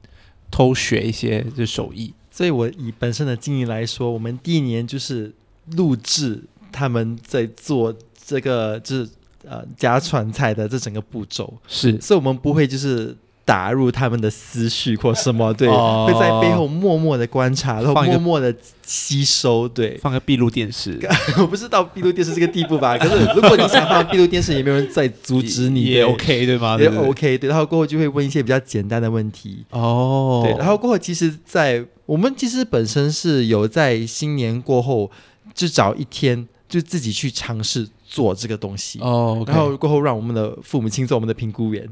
[0.49, 2.13] 偷学一些就手艺？
[2.31, 5.33] 所以我以本身的经历来说，我们第一年就是
[5.75, 6.41] 录制
[6.71, 7.93] 他们在做
[8.25, 9.09] 这个就是
[9.47, 18.55] 呃家传菜的这整个步骤，是所以我们不会就是打入他们的思绪或什么，对，哦会在背后默默的观察，然后放一个默默的
[18.85, 19.97] 吸收，对。
[19.97, 20.97] 放个闭路电视，
[21.39, 22.95] 我不是到闭路电视这个地步吧？
[22.99, 26.73] 可是如果你想放闭路电视，也没有人在阻止你，也对 OK 对吗？
[26.73, 27.49] 也对不对 OK，对。
[27.49, 35.09] 然后过后就会问一些比较简单的问题，哦，对，然后过后，其实在，我们其实本身是有在新年过后，
[35.53, 38.99] 就找一天，就自己去尝试做这个东西。
[38.99, 41.87] 哦然后过后让我们的父母亲做我们的评估员。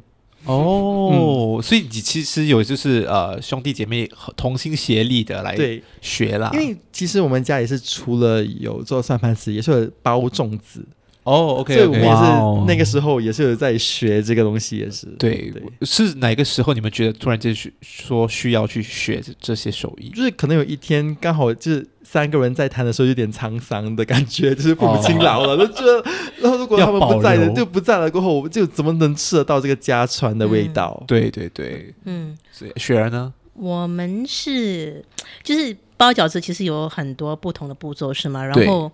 [0.46, 10.86] 哦，所以你其实有就是呃兄弟姐妹同心协力的来对，学啦，因为其实我们家也是除了有做算盘子，也是有包粽子。
[11.24, 20.10] 哦，OK，所以我们也是那个时候也是有在学这个东西，也是对，对，是哪个时候你们觉得突然间需说需要去学这这些手艺？
[20.10, 26.04] 就是可能有一天刚好就是三个人在谈的时候，有点沧桑的感觉， 就是父母亲老了，就觉得，
[26.42, 31.04] 然后如果他们不在了，就不在了过后，我们就怎么能吃得到这个家传的味道？
[31.06, 33.32] 对对对，嗯，所以雪儿呢？
[33.54, 35.06] 我们是
[35.44, 38.44] 就是包饺子，其实有很多不同的步骤，是吗？
[38.44, 38.92] 然后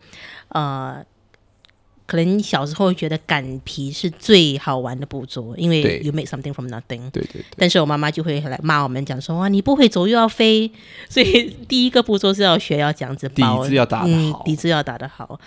[0.49, 1.01] 呃，
[2.07, 6.01] 可能小时候会觉得擀皮是最好玩的步骤，因为对。
[6.03, 7.09] you make something from nothing。
[7.11, 10.69] 对对对，但是我妈妈就会来骂我们，讲说哇，你不会走又要飞，
[11.09, 15.39] 所以第一个步骤是要学要这样子包，底子要打得嗯好，底子要打得好，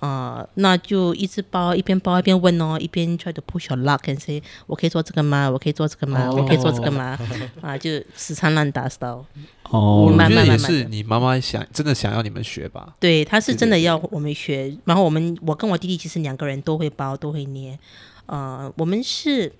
[0.00, 5.50] 呃，那就一直包，一边包一边问哦，一边 try to push your luck and say，我可以做这个吗？
[5.50, 6.28] 我可以做这个吗？
[6.28, 7.18] 哦我可以做这个吗？
[7.62, 9.24] 啊，就死缠烂打 style。
[9.70, 12.94] 哦我觉得也是你妈妈想真的想要你们学吧？
[13.00, 17.78] 对，她是真的要我们学，然后我们我跟我弟弟其实两个人都会包，都会捏，
[18.26, 19.52] 呃，我们是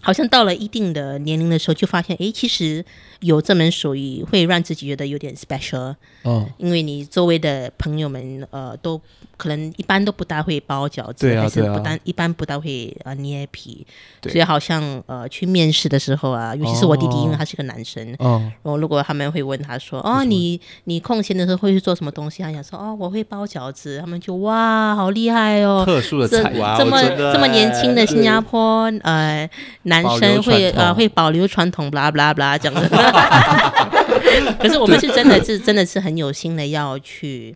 [0.00, 2.84] 好像到了一定的年龄的时候，就发现，哎，其实
[3.20, 9.00] 有这门手艺会让自己觉得有点 special，嗯，因为你周围的朋友们，呃，都
[9.36, 13.86] 可能一般都不大会包饺子，对啊还是不单一般不大会呃捏皮，
[14.22, 25.82] 所以好像呃去面试的时候啊，尤其是我弟弟，哦因为他是个男生，哦，然后如果他们会问他说：“哦，你你空闲的时候会去做什么东西？”他想说：“哦，我会包饺子。”他们就哇，好厉害哦！
[25.84, 29.48] 特殊的这菜这么这么年轻的新加坡呃
[29.88, 32.88] 男生会保留传统呃会保留传统，blah blah blah 这样子。
[34.58, 37.54] 可是我们是真的是真的是很有心的要去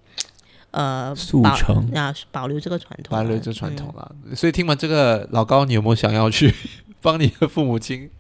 [0.71, 4.11] 呃保速成啊保留这个传统啊，保留这传统嗯啦。
[4.35, 6.55] 所以听完这个，老高，你有没有想要去
[7.01, 8.11] 帮你的父母亲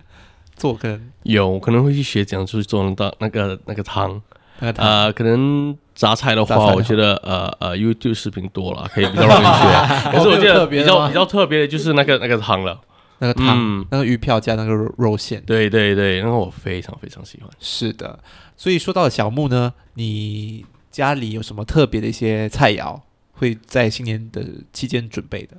[0.57, 4.20] 做个有可能会去学怎样去做那个那个那个汤。
[4.61, 4.87] 那个汤？
[4.87, 10.12] 呃，可能杂菜的话，的话我觉得呃呃 YouTube 视频多了，可以比较容易学。
[10.12, 12.79] 可是我觉得比较比较特别的就是那个那个汤了。
[13.23, 15.41] 那个汤，嗯那个鱼票加那个肉肉馅。
[15.47, 17.49] 对对对，那个我非常非常喜欢。
[17.61, 18.19] 是的，
[18.57, 23.01] 所以说到了小木呢，你家里有什么特别的一些菜肴
[23.35, 25.57] 会在新年的期间准备的？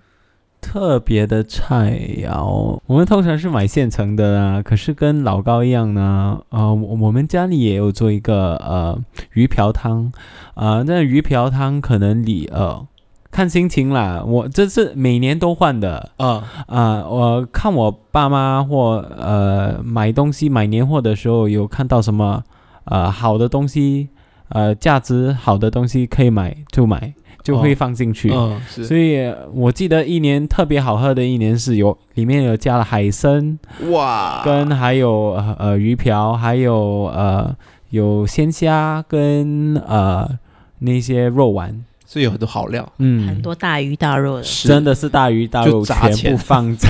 [0.59, 4.61] 特别的菜肴，我们通常是买现成的啦。
[4.61, 8.97] 可是跟老高一样呢，呃，我我们家里也有做一个呃
[9.33, 10.11] 鱼瓢汤，
[10.55, 12.85] 呃，那鱼瓢汤可能你呃
[13.33, 14.23] 看心情啦。
[14.23, 22.43] 我这是每年都换的啊，啊、我看我爸妈或呃买东西买年货的时候，有看到什么
[22.85, 24.09] 呃好的东西，
[24.49, 28.31] 呃价值好的东西可以买就买，就会哦放进去。
[28.31, 33.57] 嗯，是，所以我记得一年特别好喝的一年是有里面有加了海参，
[33.89, 37.55] 哇，跟还有呃呃鱼瓢，还有呃
[37.89, 40.29] 有鲜虾跟呃
[40.79, 41.83] 那些肉丸，
[42.13, 44.43] 所以有很多好料，嗯，很多大鱼大肉的。
[44.43, 46.87] 真的是大鱼大肉全部放在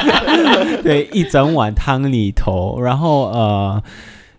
[0.82, 3.82] 对一整碗汤里头，然后呃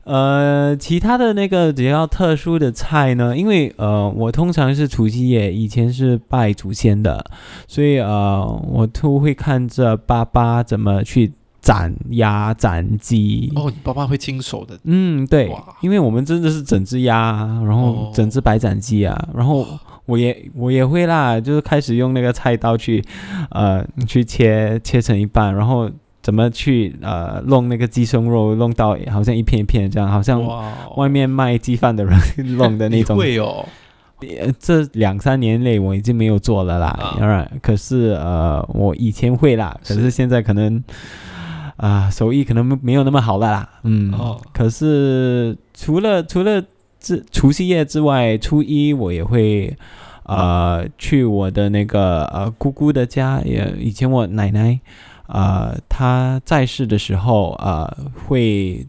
[0.05, 7.23] 呃其他的那个比较特殊的菜呢，因为呃我通常是除夕夜以前是拜祖先的，
[7.67, 13.51] 所以呃我都会看着爸爸怎么去斩鸭斩鸡。
[13.55, 18.11] 哦，你爸爸会亲手的，嗯，对，因为我们真的是整只鸭啊，然后哦。
[18.11, 19.67] 整只白斩鸡啊，然后
[20.09, 23.03] 我也我也会啦，就是开始用那个菜刀去，
[23.51, 25.89] 呃，去切切成一半，然后
[26.21, 30.41] 怎么去呃弄那个鸡胸肉，弄到好像一片一片这样，好像，
[30.97, 32.17] 外面卖鸡饭的人
[32.57, 33.15] 弄的那种。
[33.15, 33.63] 会哦，
[34.21, 37.15] 呃这两三年内我已经没有做了啦，啊。
[37.19, 40.83] 当然，可是呃，我以前会啦，可是是现在可能
[41.77, 44.37] 啊、手艺可能没有那么好了啦，嗯，哦。
[44.51, 46.61] 可是除了除了
[46.99, 49.75] 这除夕夜之外，初一我也会
[50.23, 54.79] 呃去我的那个呃姑姑的家，也以前我奶奶
[55.27, 58.85] 呃她在世的时候呃会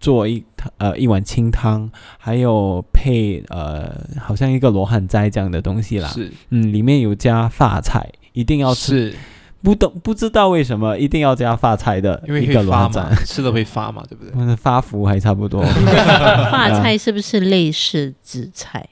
[0.00, 0.42] 做一
[0.78, 6.32] 呃一碗清汤，还有配呃好像一个罗汉斋这样的东西啦，是。
[6.48, 9.16] 嗯，里面有加发菜，一定要吃，是，
[9.62, 14.32] 不懂不知道为什么一定要加发菜的因为一个会发罗汉斋嘛，， 吃了会发嘛，对不对？
[14.36, 15.62] 嗯，发福还差不多。
[16.50, 18.86] 发菜是不是类似紫菜？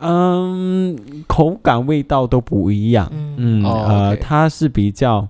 [0.00, 3.10] 嗯，口感味道都不一样。
[3.12, 5.26] 嗯嗯，哦呃，OK 它是比较，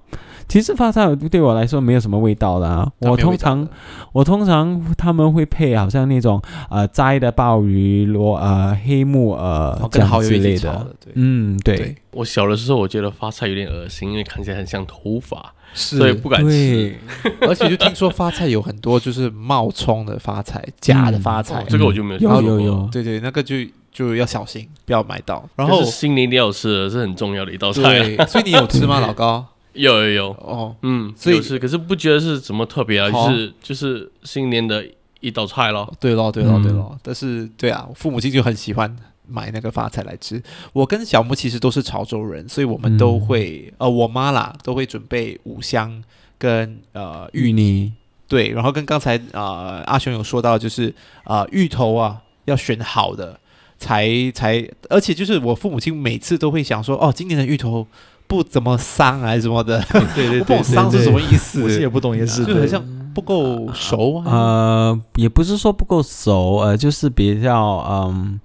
[0.49, 2.91] 其实发菜对我来说没有什么味道啦。
[3.01, 3.69] 我通常
[4.13, 10.97] 我通常他们会配好像那种呃摘的鲍鱼、罗呃黑木耳然后跟这样之类蚝油一起炒的。
[11.05, 16.97] 对嗯，对对，我小的时候，我觉得发菜有点恶心，因为看起来很像头发，所以不敢吃。，
[17.43, 23.57] 而且就听说发菜有很多就是冒充的发菜，假的发菜哦，这个我就没有有听说过有有，对对，那个就
[23.93, 25.47] 就要小心，不要买到。
[25.57, 27.83] 然后但是新年一定要吃的，是很重要的一道菜。
[27.83, 29.45] 对，所以你有吃吗，老高？
[29.79, 34.85] 有有有，哦，嗯，所以是，可是不觉得是什么特别啊，好就是就是新年的
[35.21, 35.93] 一道菜咯。
[36.01, 36.99] 对咯，对咯，嗯对咯。
[37.03, 38.95] 但是对啊，父母亲就很喜欢
[39.27, 40.43] 买那个发菜来吃。
[40.73, 46.03] 我跟小木其实都是潮州人，所以我们都会，呃，我妈啦都会准备五香
[46.39, 47.93] 跟呃芋芋泥，
[48.27, 53.39] 对，然后跟刚才呃阿雄有说到，就是呃芋头啊要选好的
[53.79, 57.87] 才才，而且就是我父母亲每次都会想说，哦，今年的芋头
[58.29, 59.83] 不怎么伤还是什么的，
[60.15, 62.81] 对对我不懂香是什么意思，我也不懂，也是就很像
[63.15, 64.25] 不够熟啊。
[64.27, 68.39] 呃，也不是说不够熟，呃，就是比较嗯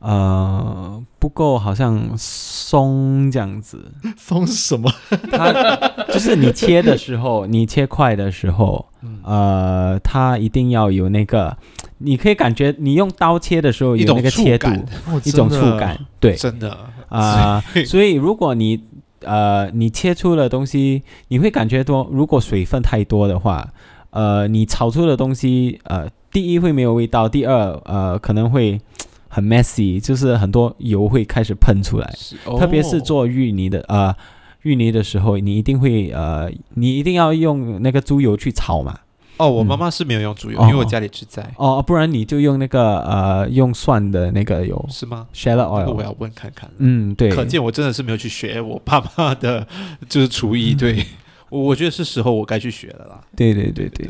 [0.00, 3.92] 呃不够好像松这样子。
[4.16, 4.90] 松是什么？
[5.30, 5.52] 它
[6.12, 9.20] 就是你切的时候，你切块的时候，嗯。
[9.22, 11.54] 呃，它一定要有那个，
[11.98, 14.86] 你可以感觉你用刀切的时候有那个切度，触感。
[15.06, 16.34] 哦一种触感，对。
[16.34, 16.74] 真的。
[17.10, 18.80] 啊、所以如果你
[19.24, 23.72] 呃你切出的东西，你会感觉多，如果水分太多的话，
[24.10, 28.80] 呃，你炒出的东西，呃，第一会没有味道，第二呃可能会
[29.28, 32.12] 很 messy，就是很多油会开始喷出来。
[32.16, 34.14] 是特别是哦做芋泥的呃
[34.62, 38.98] 芋泥的时候，你一定会呃，你一定要用那个猪油去炒嘛。
[39.40, 46.02] 哦，我嗯妈妈是没有用猪油，哦因为我家里吃菜，哦，不然你就用那个呃用蒜的那个油是吗？shallot 这个我 oil。
[46.02, 46.70] 要问看看。
[46.76, 47.30] 嗯，对。
[47.30, 49.66] 可见我真的是没有去学我爸妈的，
[50.08, 50.74] 就是厨艺。
[50.74, 51.06] 对，
[51.48, 53.24] 我我觉得是时候我该去学了啦。
[53.34, 54.06] 对对对对。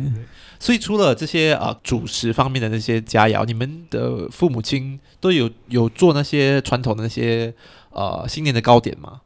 [0.58, 7.54] 所以除了这些呃主食方面的那些佳肴，你们的父母亲都有有做那些传统的那些
[7.92, 9.20] 呃新年的糕点吗？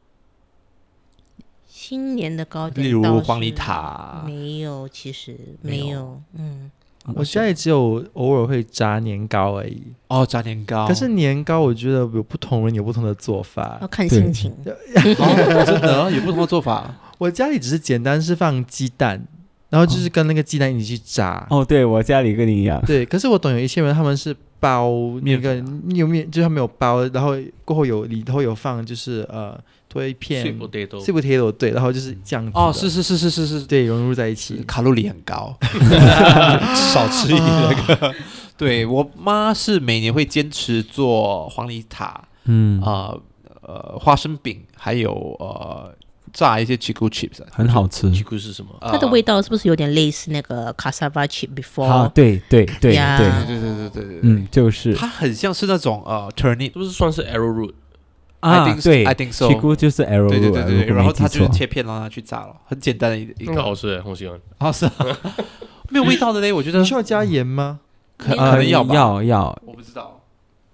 [1.87, 6.70] 新年的糕点，例如黄梨塔，没有，其实没有没有，嗯，
[7.14, 9.83] 我家里只有偶尔会炸年糕而已。
[10.09, 10.88] 哦，炸年糕。
[10.88, 13.87] 可是年糕，我觉得有不同人有不同的做法要。
[13.87, 14.51] 看心情。
[14.64, 16.90] 哦，真的有不同的做法。
[17.18, 19.23] 我家里只是简单是放鸡蛋，
[19.68, 21.47] 然后就是跟那个鸡蛋一起去炸。
[21.51, 22.83] 哦，对我家里跟你一样。
[22.87, 24.90] 对，可是我懂有一些人他们是包
[25.23, 29.55] 那个面有面，就是他们有包，然后过后有里头有放就是呃
[29.95, 34.63] 多一片 sweet potato，sweet potato，对，然后就是这样子哦，是是是是是是，对融入在一起。
[34.67, 35.57] 卡路里很高，
[36.93, 38.15] 少吃一点那个。
[38.57, 43.21] 对我妈是每年会坚持做黄梨塔，嗯，呃
[43.63, 45.93] 呃花生饼，还有呃
[46.33, 48.09] 炸一些 chicken chips，很好吃。
[48.13, 48.71] 吉库是什么？
[48.81, 51.49] 呃它的味道是不是有点类似那个 cassava chip
[51.83, 52.09] 啊，before？
[52.11, 57.73] 对对对呀对，对对对对对对，嗯，就是它很像是那种呃 turnip，是不是算是 arrowroot？
[58.45, 64.39] 啊 I think，对 I think so 奇菇就是 arrow，对对对对，然后它就是切切片让它去炸了，很简单的一一个那个好吃诶，我喜欢。
[64.59, 64.93] 啊是啊，
[65.91, 67.81] 没有味道的嘞，我觉得你需要加盐吗？
[68.19, 70.21] 可能要，要要，我不知道。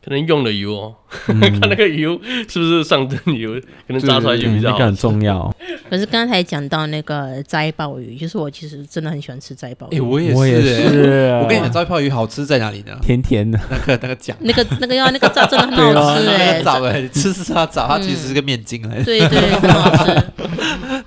[0.02, 0.94] 可能用的油哦，
[1.28, 3.52] 嗯 看那个油是不是上灯油，
[3.86, 4.78] 可能炸出来就嗯比较好。
[4.78, 5.54] 那个很重要。
[5.90, 10.00] 可是刚才讲到那个斋鲍鱼，就是我其实真的很喜欢吃斋鲍哎，鱼。
[10.00, 12.98] 我也我也是欸，是，我跟你讲，斋鲍鱼好吃在哪里呢？
[13.02, 20.22] 甜甜的，那个那个酱，那个那个要那个炸真的很好吃 哎、那个枣哎， 吃吃它枣，它其实是个面筋来的，对对，很好吃。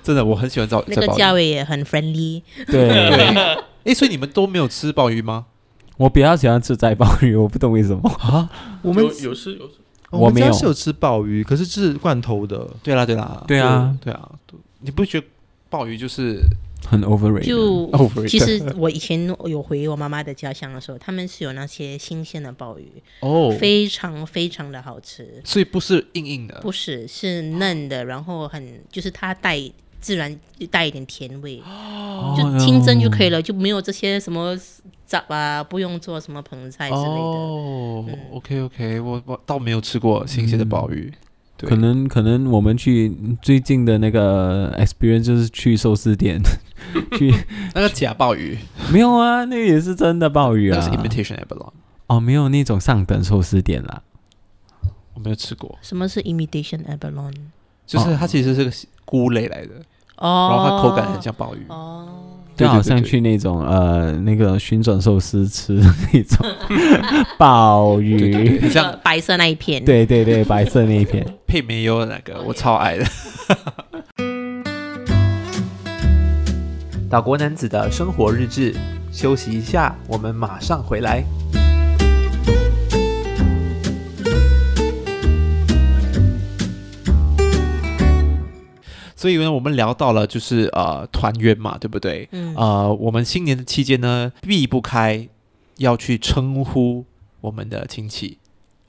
[0.02, 1.08] 真的我很喜欢枣那个。
[1.14, 2.42] 价位也很 friendly。
[2.66, 2.88] 对。
[2.88, 3.34] 对，
[3.84, 5.46] 哎，所以你们都没有吃鲍鱼吗？
[5.96, 8.08] 我比较喜欢吃斋鲍鱼，我不懂为什么。
[8.20, 8.50] 啊，
[8.82, 9.74] 我们有有吃有吃，
[10.10, 10.26] 我没有。
[10.26, 12.68] 我们家是有吃鲍鱼，可是是罐头的。
[12.82, 13.96] 对啦对啦，对啊。
[14.00, 14.28] 对啊，
[14.80, 15.26] 你不觉得
[15.70, 16.40] 鲍鱼就是
[16.86, 17.46] 很 overrated。
[17.46, 25.40] 就 Overrated 其实我以前有回我妈妈的家乡的时候，他们是有那些新鲜的鲍鱼，哦，非常非常的好吃。
[25.44, 29.58] 所以不是硬硬的，不是，是嫩的，然后很就是它带
[30.04, 30.38] 自然
[30.70, 34.54] 带一点甜味，哦就清蒸就可以了，就没有这些什么
[35.06, 37.08] 杂啊，不用做什么盆菜之类的。
[37.08, 41.10] 哦嗯，OK OK，我我倒没有吃过新鲜的鲍鱼，
[41.56, 41.70] 对。
[41.70, 46.38] 可能可能我们去最近的那个 experience 就是去寿司店，
[47.16, 47.32] 去
[47.74, 48.58] 那个假鲍鱼，
[48.92, 50.96] 没有啊，那个也是真的鲍鱼那是啊。
[50.96, 51.72] imitation abalone，
[52.08, 54.02] 哦，没有那种上等寿司店啦。
[55.14, 57.32] 我没有吃过，什么是 imitation abalone？
[57.86, 58.72] 就是它其实是个
[59.04, 59.74] 菇类来的，
[60.24, 62.08] 哦，然后它口感很像鲍鱼，哦，
[62.56, 66.46] 就好像去那种呃那个旋转寿司吃那种
[67.36, 71.26] 鲍鱼，很像白色那一片。，对对对，白色那一片。
[71.46, 73.04] 配梅油的那个，我超爱的。
[77.10, 78.74] 岛国男子的生活日志，
[79.12, 81.22] 休息一下，我们马上回来。
[89.24, 92.28] 所以呢，我们聊到了就是呃团圆嘛，对不对？
[92.32, 95.26] 嗯，呃，我们新年的期间呢，避不开
[95.78, 97.06] 要去称呼
[97.40, 98.36] 我们的亲戚。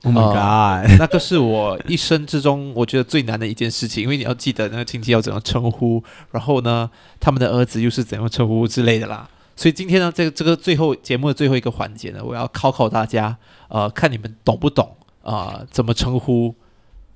[0.02, 0.90] Oh my 呃 god！
[1.00, 9.26] 那个是我一生之中我觉得最难的一件事情，因为你要记得那个亲戚要怎样称呼，然后呢，他们的儿子又是怎样称呼之类的啦。
[9.56, 13.34] 所以今天呢，这个这个最后节目的最后一个环节呢，我要考考大家，
[13.68, 15.66] 呃，看你们懂不懂啊、呃？
[15.70, 16.54] 怎么称呼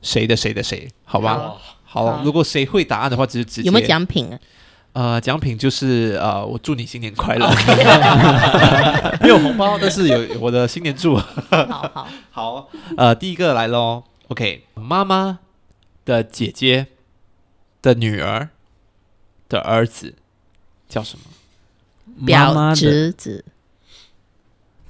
[0.00, 0.88] 谁的谁的谁？
[1.04, 1.34] 好吧？
[1.34, 1.60] 好
[1.92, 4.38] 好，好如果谁会答案的话，就直接有没有奖品啊？
[4.92, 7.48] 呃，奖品就是呃，我祝你新年快乐。
[9.20, 11.16] 没有红包，但是有有我的新年祝。
[11.16, 14.04] 好好， 好，呃，第一个来喽。
[14.28, 15.40] OK，妈妈
[16.04, 16.86] 的姐姐
[17.82, 18.50] 的女儿
[19.48, 20.14] 的儿子
[20.88, 21.24] 叫什么？
[22.16, 23.44] 妈表侄子，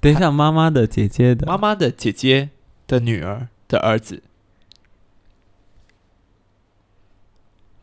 [0.00, 2.50] 等一下，妈妈的姐姐的妈妈的姐姐
[2.86, 4.22] 的女儿的儿子。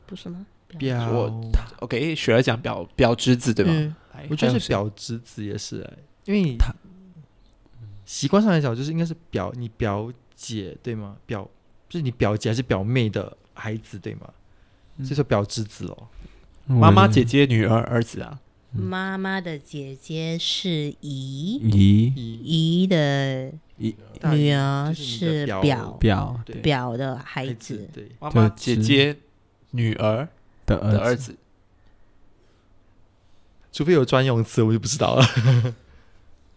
[0.08, 0.46] 不是吗？
[0.80, 3.72] 表，我 OK，雪儿讲表表侄子对吧？
[4.30, 5.94] 我觉得是表侄子也是哎，
[6.26, 6.74] 因为他
[8.06, 11.16] 习惯上来讲，就是应该是表你表姐对吗？
[11.26, 11.48] 表
[11.88, 14.30] 就是你表姐还是表妹的孩子对吗？
[14.98, 16.08] 所以说表侄子哦。
[16.66, 18.40] 妈妈、姐姐、女儿、儿子啊。
[18.72, 23.96] 妈妈的姐姐是姨，姨姨姨的姨
[24.32, 29.16] 女儿就是表表对表的孩孩子，对，妈妈、姐姐、
[29.78, 30.28] 女儿
[30.66, 31.36] 的的儿儿子，
[33.72, 35.26] 除非有专用词，我就不知道了。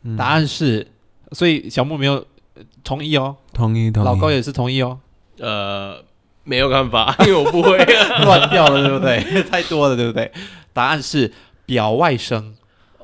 [0.03, 0.87] 嗯答案是，
[1.33, 2.15] 所以小木没有
[2.55, 4.07] 呃同意哦，同意同意。
[4.07, 4.99] 老高也是同意哦。
[5.39, 6.03] 呃，
[6.45, 7.77] 没有办法， 因为我不会。
[8.25, 9.43] 乱掉了，对不对？
[9.45, 10.33] 太多了，对不对？
[10.73, 11.31] 答案是
[11.67, 12.53] 表外甥，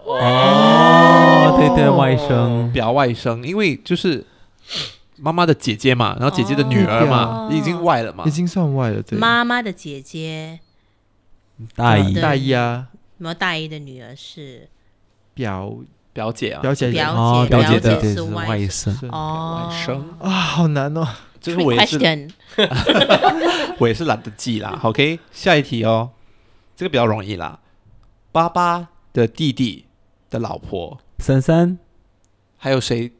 [0.05, 4.25] 哦，对对，外甥表外甥，因为就是
[5.19, 8.25] 妈妈的姐姐嘛，然后姐姐的女儿嘛，哦已经外了嘛。
[8.27, 8.31] 已。
[8.31, 9.19] 经算外了，对。
[9.19, 10.61] 妈妈的姐姐，
[11.75, 12.13] 大姨。
[12.13, 12.23] 对。
[12.23, 12.89] 大姨啊，
[13.19, 14.69] 然后大姨的女儿是。
[15.35, 15.75] 表
[16.13, 16.91] 表姐啊，表姐。
[16.93, 18.25] 表哦，姐表姐的。
[18.27, 18.95] 外外甥。
[18.99, 20.03] 甥，哦，外甥。
[20.21, 21.07] 啊，好难哦。
[21.41, 22.31] 这个我也是，question，
[23.79, 24.81] 我也是懒得记啦。
[24.83, 26.11] OK，下一题哦，
[26.75, 27.61] 这个比较容易啦。
[28.33, 29.85] 爸爸的弟弟
[30.29, 30.99] 的老婆。
[31.21, 31.79] 婶婶
[32.57, 33.13] 还有谁？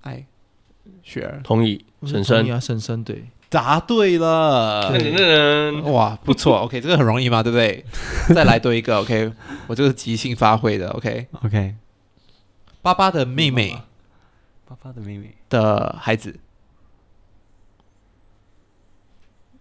[0.00, 0.26] 哎，
[1.06, 2.50] 雪儿同意，婶婶。
[2.52, 3.24] 啊，婶婶对。
[3.48, 4.90] 答对了。
[5.84, 7.84] 哇，不错，OK，这个很容易嘛，对不对？
[8.34, 9.32] 再来多一个，OK，
[9.68, 11.28] 我这个即兴发挥的，OK。
[11.44, 11.76] ，OK，
[12.82, 13.78] 爸爸的妹妹
[14.66, 15.36] 爸爸的妹妹。
[15.48, 16.40] 的孩子，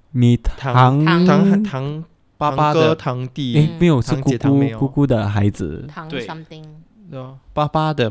[0.09, 2.03] 米堂堂堂
[2.37, 3.53] 爸爸堂哥的堂弟。
[3.53, 4.79] 诶，没有是堂姑姑姐堂妹哦。
[4.79, 6.25] 姑姑的孩子，唐对。
[6.25, 6.65] something
[7.11, 8.09] 对啊，爸爸的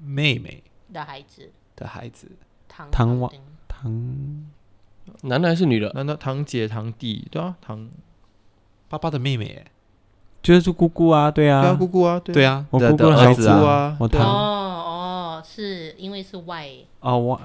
[0.00, 0.62] 妹妹
[0.92, 2.30] 的孩子，的孩子，
[2.76, 3.32] 唐唐王
[3.66, 4.46] 堂
[5.22, 5.90] 男的还是女的？
[5.94, 7.88] 难道堂姐堂弟对啊，堂
[8.88, 9.64] 爸爸的妹妹，
[10.42, 14.24] 就是姑姑啊，对对啊，啊姑，姑啊，对啊，我的的姑姑的孩子儿子啊，啊，我对啊。
[14.24, 16.68] 哦堂哦，是因为是外，
[17.00, 17.40] 哦我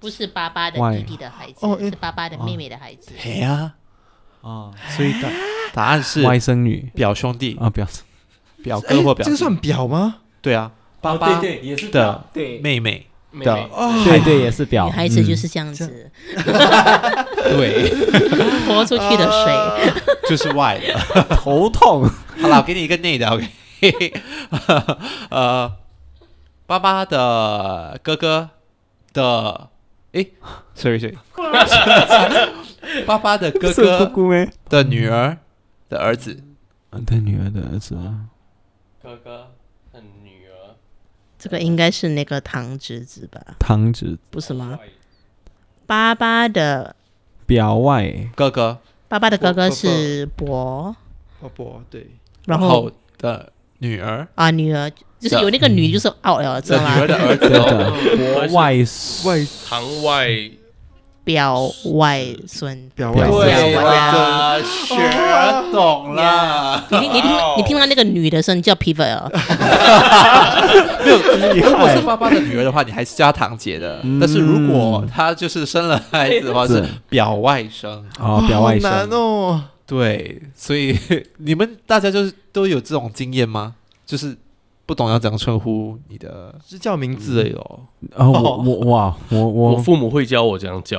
[0.00, 3.12] 不是爸爸的外弟弟的孩子哦，是爸爸的妹妹的孩子。
[3.18, 3.74] 嘿呀，
[4.40, 5.28] 哦所以答
[5.72, 6.90] 答案是外甥女。
[6.94, 8.02] 表兄弟、啊，表示
[8.64, 10.16] 表哥或表，这个算表吗？
[10.40, 12.58] 对啊，爸爸对也是的对。
[12.60, 13.06] 妹妹
[13.44, 17.90] 的哦，对对也是表，女孩子就嗯是这样子， 对，
[18.66, 19.92] 泼出去的水。
[20.28, 21.36] 就是外的。
[21.36, 22.08] 头痛，
[22.40, 23.48] 好了，我给你一个内的，OK。
[25.30, 25.72] 呃，
[26.66, 28.50] 爸爸的哥哥
[29.12, 29.68] 的，
[30.12, 30.24] 哎
[30.74, 31.16] ，sorry sorry，
[33.06, 34.10] 爸爸的哥哥？
[34.68, 35.38] 的女儿
[35.88, 36.42] 的儿子，
[37.06, 38.26] 他女儿的儿子啊，
[39.02, 39.49] 哥哥
[41.40, 43.40] 这个应该是那个堂侄子吧？
[43.58, 44.78] 堂侄不是吗？
[45.86, 46.94] 爸爸的
[47.46, 48.28] 表外。
[48.36, 48.78] 哥哥，
[49.08, 50.94] 爸爸的哥哥是伯，
[51.40, 52.06] 伯伯，对，
[52.46, 54.28] 然后后的女儿。
[54.34, 54.92] 啊女儿。
[55.18, 56.94] 就是有那个女就是 out 了，知道吗？
[56.96, 58.74] 女儿的儿 对子 外。
[59.24, 59.46] 外。
[59.68, 60.50] 堂外
[61.30, 62.90] 表外孙。
[62.94, 66.84] 表表外对表了，雪儿懂了。
[66.90, 69.30] 你听你听你听到那个女的时候，你叫 pivot 哦。
[71.04, 71.10] 没
[71.60, 74.00] 有， 如果是爸爸的女儿的话，你还是叫堂姐的。
[74.20, 78.02] 但是如果她就是生了孩子的话，是表外甥。
[78.18, 79.62] 哦表外好难甥，哦。
[79.86, 80.96] 对，所以
[81.38, 83.74] 你们大家就是都有这种经验吗？
[84.04, 84.36] 就是
[84.86, 87.58] 不懂要怎样称呼你的，是叫名字的哟
[88.16, 88.26] 哦。
[88.26, 90.98] 哦我我哇我我我父母会教我这样叫，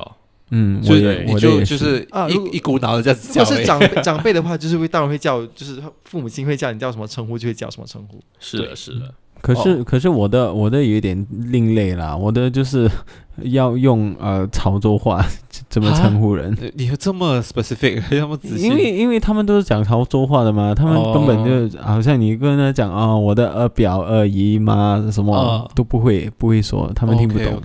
[0.51, 3.49] 嗯，所以我也你就我的也就是一一股脑的这样子叫而已。
[3.49, 8.19] 如果是长辈长辈的话，就是会当然会叫，就是父母亲会叫你叫什么称呼，就会叫什么称呼。
[8.39, 12.89] 是的，是的，可是、可是我的我的有一点另类啦，我的就是
[13.43, 15.25] 要用呃潮州话
[15.69, 18.67] 怎么称呼人，你有这么 specific， 这么仔细？
[18.67, 27.61] 因为因为他们都是讲潮州话的嘛，他们根本就好像你跟他讲啊、我的二表二姨妈什么、哦都不会不会说，他们听不懂。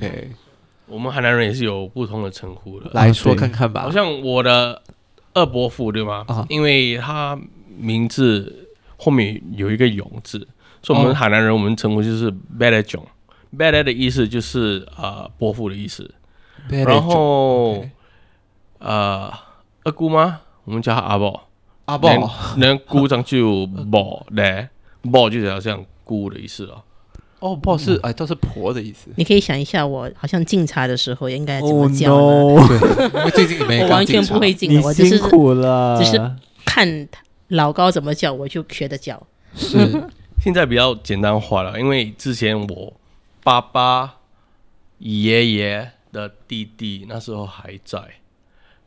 [0.87, 2.91] 我们海南人也是有不同的称呼的。
[2.95, 3.83] 来说看看吧。
[3.83, 4.83] 好像我的
[5.35, 6.25] 二伯父对吗？
[6.29, 7.39] 啊，因为他
[7.77, 10.47] 名字后面有一个勇字，
[10.83, 13.05] 所以我们海南人我们称呼就是 Bad John。
[13.57, 16.15] Bad 的意思就是呃伯父的意思。
[16.69, 17.85] 然后
[18.79, 19.33] 呃
[19.85, 20.41] 二姑吗？
[20.65, 21.49] 我们叫他阿宝。
[21.85, 22.11] 阿宝，
[22.57, 24.69] 能姑丈就宝嘞，
[25.13, 26.83] 宝就是好像姑的意思了。
[27.47, 29.11] 哦，不好是哎，都是婆的意思。
[29.17, 32.67] 你可以想一下，我好像敬茶的时候应该怎么叫呢？
[32.69, 36.21] 对，因为最近没我完全不会敬，我只是苦了，只是
[36.65, 37.09] 看
[37.49, 39.25] 老高怎么叫，我就学着叫。
[39.55, 39.79] 是，
[40.43, 42.93] 现在比较简单化了，因为之前我
[43.43, 44.17] 爸爸
[44.99, 47.99] 爷爷的弟弟那时候还在。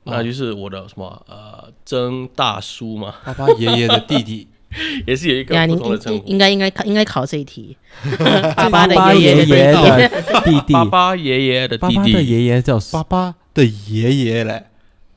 [0.06, 4.48] 那就是我的什么呃曾大叔嘛，爸爸爷爷的弟弟
[5.08, 6.26] 也是有一个不同的称呼。
[6.26, 7.76] 应该应该考应该考这一题。
[8.56, 10.10] 爸爸的爷爷的
[10.46, 14.64] 弟弟，爸爸爷爷的弟弟，爸爸的爷爷叫爸爸的爷爷嘞，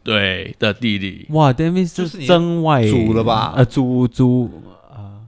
[0.03, 1.27] 对的弟弟。
[1.31, 3.53] 哇，这边是曾外祖了吧？
[3.57, 4.51] 呃，祖祖
[4.91, 5.21] 啊，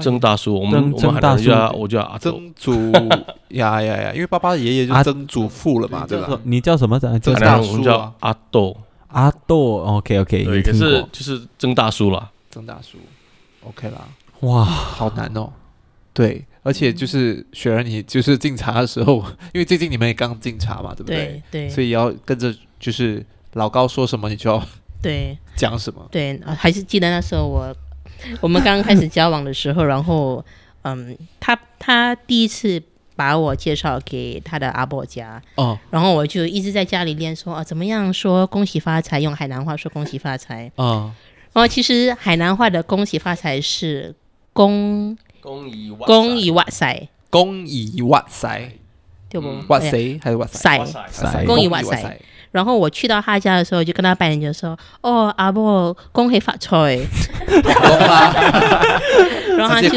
[0.00, 2.92] 曾大叔，我们我们海南人叫我叫阿曾祖
[3.48, 6.38] 呀呀呀，因为爸爸的爷爷就曾祖父了嘛，对吧？
[6.44, 6.98] 你叫什么？
[6.98, 8.76] 曾大叔叫阿豆，
[9.08, 12.98] 阿豆，OK OK，对，可是就是曾大叔了，曾大叔
[13.62, 14.08] ，OK 啦。
[14.40, 15.52] 哇，好难哦。
[16.12, 21.40] 对，而且就是雪儿，你就是敬茶的时候，因为最近你们也刚敬茶嘛，对不对？
[21.52, 24.60] 对，所以要跟着就是老高说什么，你就要
[25.00, 26.04] 对 讲什么。
[26.10, 27.72] 对，还是记得那时候我。
[28.40, 30.44] 我们刚刚开始交往的时候，然后，
[30.82, 32.82] 嗯，他他第一次
[33.14, 41.12] 把我介绍给他的阿伯家，哦，然后我就一直在家里练说，啊，怎么样说恭喜发财，用海南话说恭喜发财，哦，
[41.52, 44.14] 然后其实海南话的恭喜发财是
[44.52, 48.72] 恭恭喜恭喜哇塞，恭喜哇塞，
[49.28, 49.48] 对不？
[49.68, 50.84] 哇塞还是哇塞？
[51.10, 51.44] 塞？
[51.44, 52.20] 恭喜发财。
[52.50, 56.98] 然后我去到他家的时候，就跟他拜年，就说：“哦，阿伯，恭喜发财。”
[59.58, 59.90] 然后他就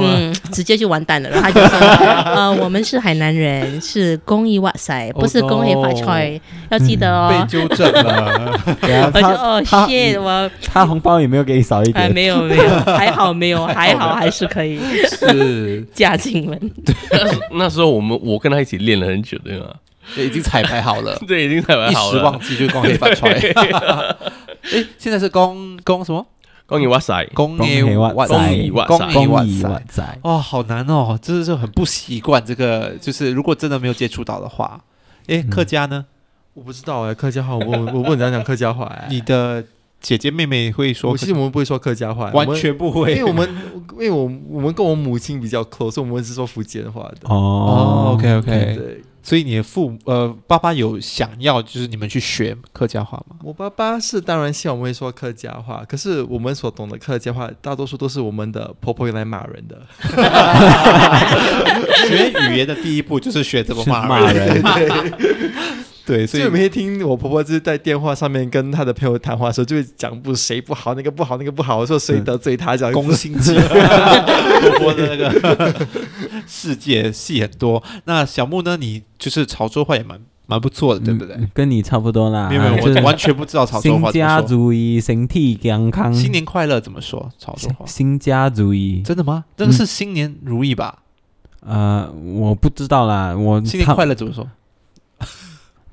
[0.00, 1.30] 嗯，直接就完蛋了。
[1.30, 1.78] 然后他就说
[2.34, 6.40] ：“呃，我们是海南人，是恭喜哇塞，不是恭喜发财，
[6.70, 8.60] 要记得哦。”被纠正了。
[9.14, 10.50] 我就哦，谢我。
[10.64, 12.12] 他红包有没有给你少一点？
[12.12, 14.80] 没有没有，还好没有，还好还是可以。
[15.08, 16.58] 是嫁进门。
[16.84, 16.94] 对，
[17.52, 19.66] 那时候我们我跟他一起练了很久，对吗？
[20.16, 23.30] 已经彩排好了， 对，已经彩排好了，一时忘记就恭喜发财。
[23.32, 26.26] 哎，现在是公公什么？
[26.66, 30.18] 恭喜发财，恭喜发财，恭喜发财，恭喜发财。
[30.22, 34.80] 哦，好难哦，真的是就很不习惯这个，就是如果真的没有接触到的话，
[35.26, 36.06] 哎，客家呢？
[36.54, 39.06] 我不知道哎，客家话我我不能讲客家话哎。
[39.10, 39.62] 你的
[40.00, 41.14] 姐姐妹妹会说？
[41.18, 43.46] 其实我们不会说客家话，完全不会，因为我们
[43.92, 47.28] 因为我我们跟我母亲比较 close，我们是说福建话的。
[47.28, 49.02] 哦，OK OK，对。
[49.24, 53.36] 所以你的父母呃，爸爸有想要就是你们去学客家话吗？
[53.42, 59.80] 我爸爸是当然希望我们会说客家话，可是我们所懂的客家话，大多数都是我们的婆婆用来骂人的。
[62.06, 64.62] 学语言的第一步就是学怎么骂骂人。
[66.06, 73.54] 对，所以每天听我婆婆就是在电话上面跟她的朋友谈话的时候，就会讲不谁不好，那个不好，那个不好，我说谁得罪他， 讲攻心计。
[73.54, 75.30] 婆婆的那个
[76.48, 77.82] 世界戏很多。
[78.04, 78.76] 那小木呢？
[78.76, 81.36] 你就是潮州话也蛮蛮不错的，对不对？
[81.54, 82.48] 跟你差不多啦。
[82.48, 84.10] 没有，我完全不知道潮州话。
[84.10, 87.30] 新家族意身体健康，新年快乐怎么说？
[87.38, 87.86] 潮州话？
[87.86, 89.44] 新家如意，真的吗？
[89.56, 90.98] 这个是新年如意吧？
[91.60, 93.34] 呃，我不知道啦。
[93.34, 94.46] 我新年快乐怎么说？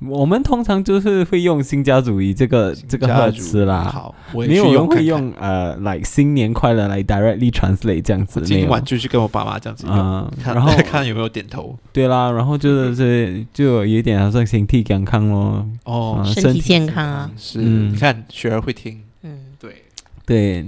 [0.08, 8.42] 我们通常就是会用“新家主义”这个这个贺词啦，好，没有人会用呃，来新年快乐来 directly translate 这样子。
[8.42, 9.96] 今晚就去跟我爸妈这样子用，
[10.44, 11.78] 然后 看有没有点头。
[11.94, 15.68] 对啦，然后就是这就有一点好像身体健康咯。
[15.84, 19.84] 哦，身体健康啊，是，你看雪儿会听，嗯，对
[20.26, 20.66] 对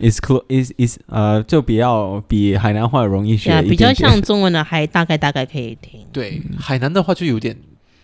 [0.00, 6.00] ，is close is is 呃，就比较比海南话容易学，比较像中文的还大概大概可以听。
[6.10, 7.54] 对，海南的话就有点。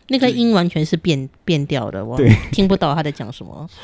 [0.08, 2.18] 那个音完全是变变调的，我
[2.52, 3.68] 听不到他在讲什么。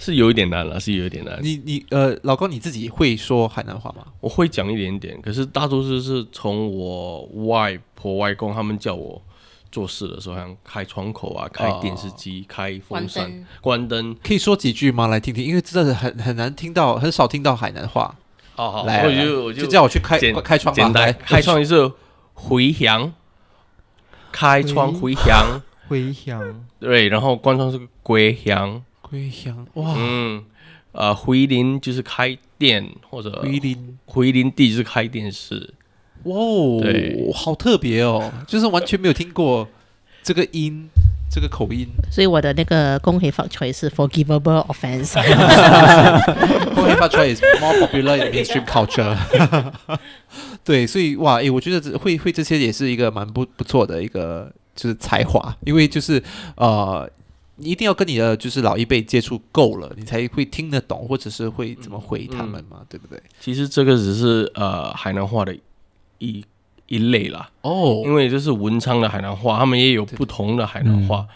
[0.00, 1.36] 是有一点难了，是有一点难。
[1.42, 4.04] 你你呃，老公你自己会说海南话吗？
[4.20, 9.20] 我会讲一点点，可是大多数是从我外婆外公他们叫我
[9.72, 15.08] 做事的时候，像开窗口啊、开电视机、开风扇、关灯，可以说几句吗？
[15.08, 18.14] 来听听，因为真的很很难听到，很少听到海南话。
[18.54, 21.92] 好好，来，我就我就叫我去开开窗，简单开窗就是
[22.34, 23.12] 回响。
[24.38, 30.44] 开窗回响，回响，对，然后关窗是归响，归响，哇，嗯，
[30.92, 35.74] 呃，回林就是开店或者回林，回林地就是开电视，
[36.22, 37.28] 哇哦，对。
[37.34, 39.66] 好特别哦，就是完全没有听过
[40.22, 40.88] 这个音，
[41.30, 41.86] 这个口音。
[42.10, 45.14] 所以我的那个恭喜发财是 forgivable offense。
[46.74, 49.16] 恭喜发财 is more popular in mainstream culture。
[50.64, 56.22] 对，所以哇，诶，我觉得这会会这些也是一个蛮不不错的一个就是才华，因为就是
[56.56, 57.08] 呃。
[57.60, 63.20] 你一定要跟你的就是老一辈接触够了，你才会听得懂，或者是会怎么回他们嘛，嗯、对不对？
[63.40, 65.52] 其实这个只是呃海南话的
[66.18, 66.44] 一
[66.88, 67.48] 一类啦。
[67.62, 71.26] 哦，因为就是文昌的海南话，他们也有不同的海南话。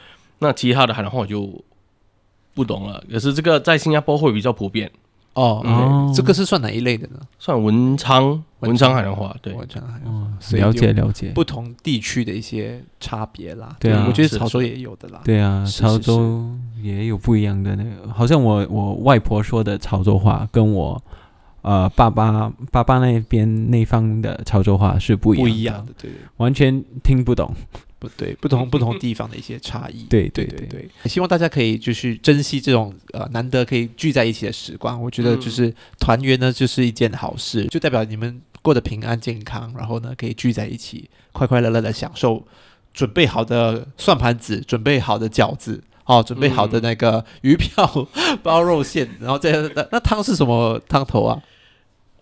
[0.40, 1.48] 那其他的海南话我就
[2.52, 3.02] 不懂了。
[3.10, 4.90] 可是这个在新加坡会比较普遍。
[5.34, 7.18] 哦，嗯、这个是算哪一类的呢？
[7.38, 10.18] 算文昌，文昌海南话，对，文昌海南话。
[10.20, 13.74] 哦、了解了解，不同地区的一些差别啦。
[13.80, 15.22] 对啊，我觉得潮州也有的啦。
[15.24, 16.46] 对啊，潮州
[16.82, 21.02] 也有不一样的那个，好像我我外婆说的潮州话，跟我
[21.62, 27.54] 呃爸爸爸爸那边那方的潮州话是不一样的，不一样的，对，完全听不懂。
[27.98, 30.02] 不对，不同 不同地方的一些差异。
[30.10, 35.00] 对对对对，希望大家可以就是珍惜这种呃难得可以聚在一起的时光。
[35.00, 42.44] 我觉得就是团圆呢，就是一件好事，就代表你们过得平安健康，然后呢可以聚在一起，快快乐乐的享受
[42.92, 48.08] 准备好的算盘子，准备好的饺子，哦，准备好的那个鱼票
[48.42, 51.40] 包肉馅，然后再那那汤是什么汤头啊？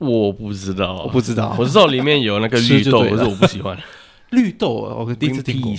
[0.00, 3.78] 我不知道，我不知道，我知道里面有那个绿豆，可是我不喜欢。
[4.30, 5.72] 绿豆，我第一次听过。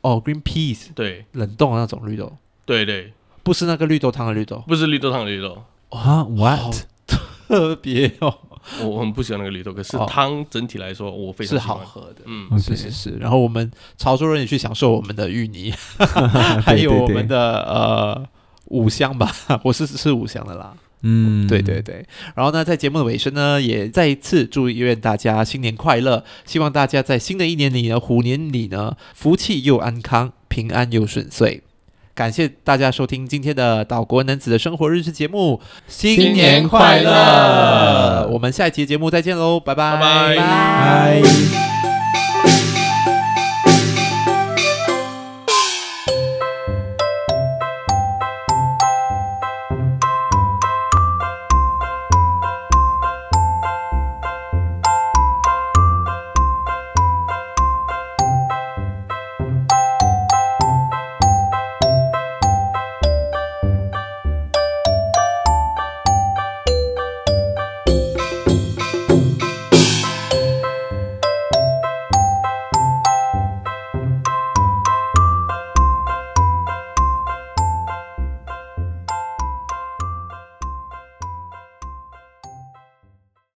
[0.00, 2.32] 哦，green peas，对，冷冻的那种绿豆。
[2.64, 5.64] 对对，不是那个绿豆汤的绿豆，不是绿豆汤的绿豆。
[5.90, 6.74] 啊，what？
[7.46, 8.34] 特别哦，
[8.82, 12.22] 我很不喜欢那个绿豆，可是汤整体来说我非常是好喝的。
[12.24, 13.10] 嗯，是是是。
[13.20, 15.70] 然后我们潮州人也去享受我们的芋泥，
[16.64, 18.26] 还有我们的呃
[18.66, 19.30] 五香吧，
[19.62, 20.74] 我是吃五香的啦。
[21.02, 31.62] 嗯，对对对，然后呢，在节目的尾声呢，也再一次祝愿大家新年快乐，希望大家在新的一年里呢，虎年里呢，福气又安康，平安又顺遂。
[32.14, 38.28] 感谢大家收听今天的岛国男子的生活日志节目，新年快乐！
[38.30, 41.71] 我们下一期节目再见喽，拜拜拜拜。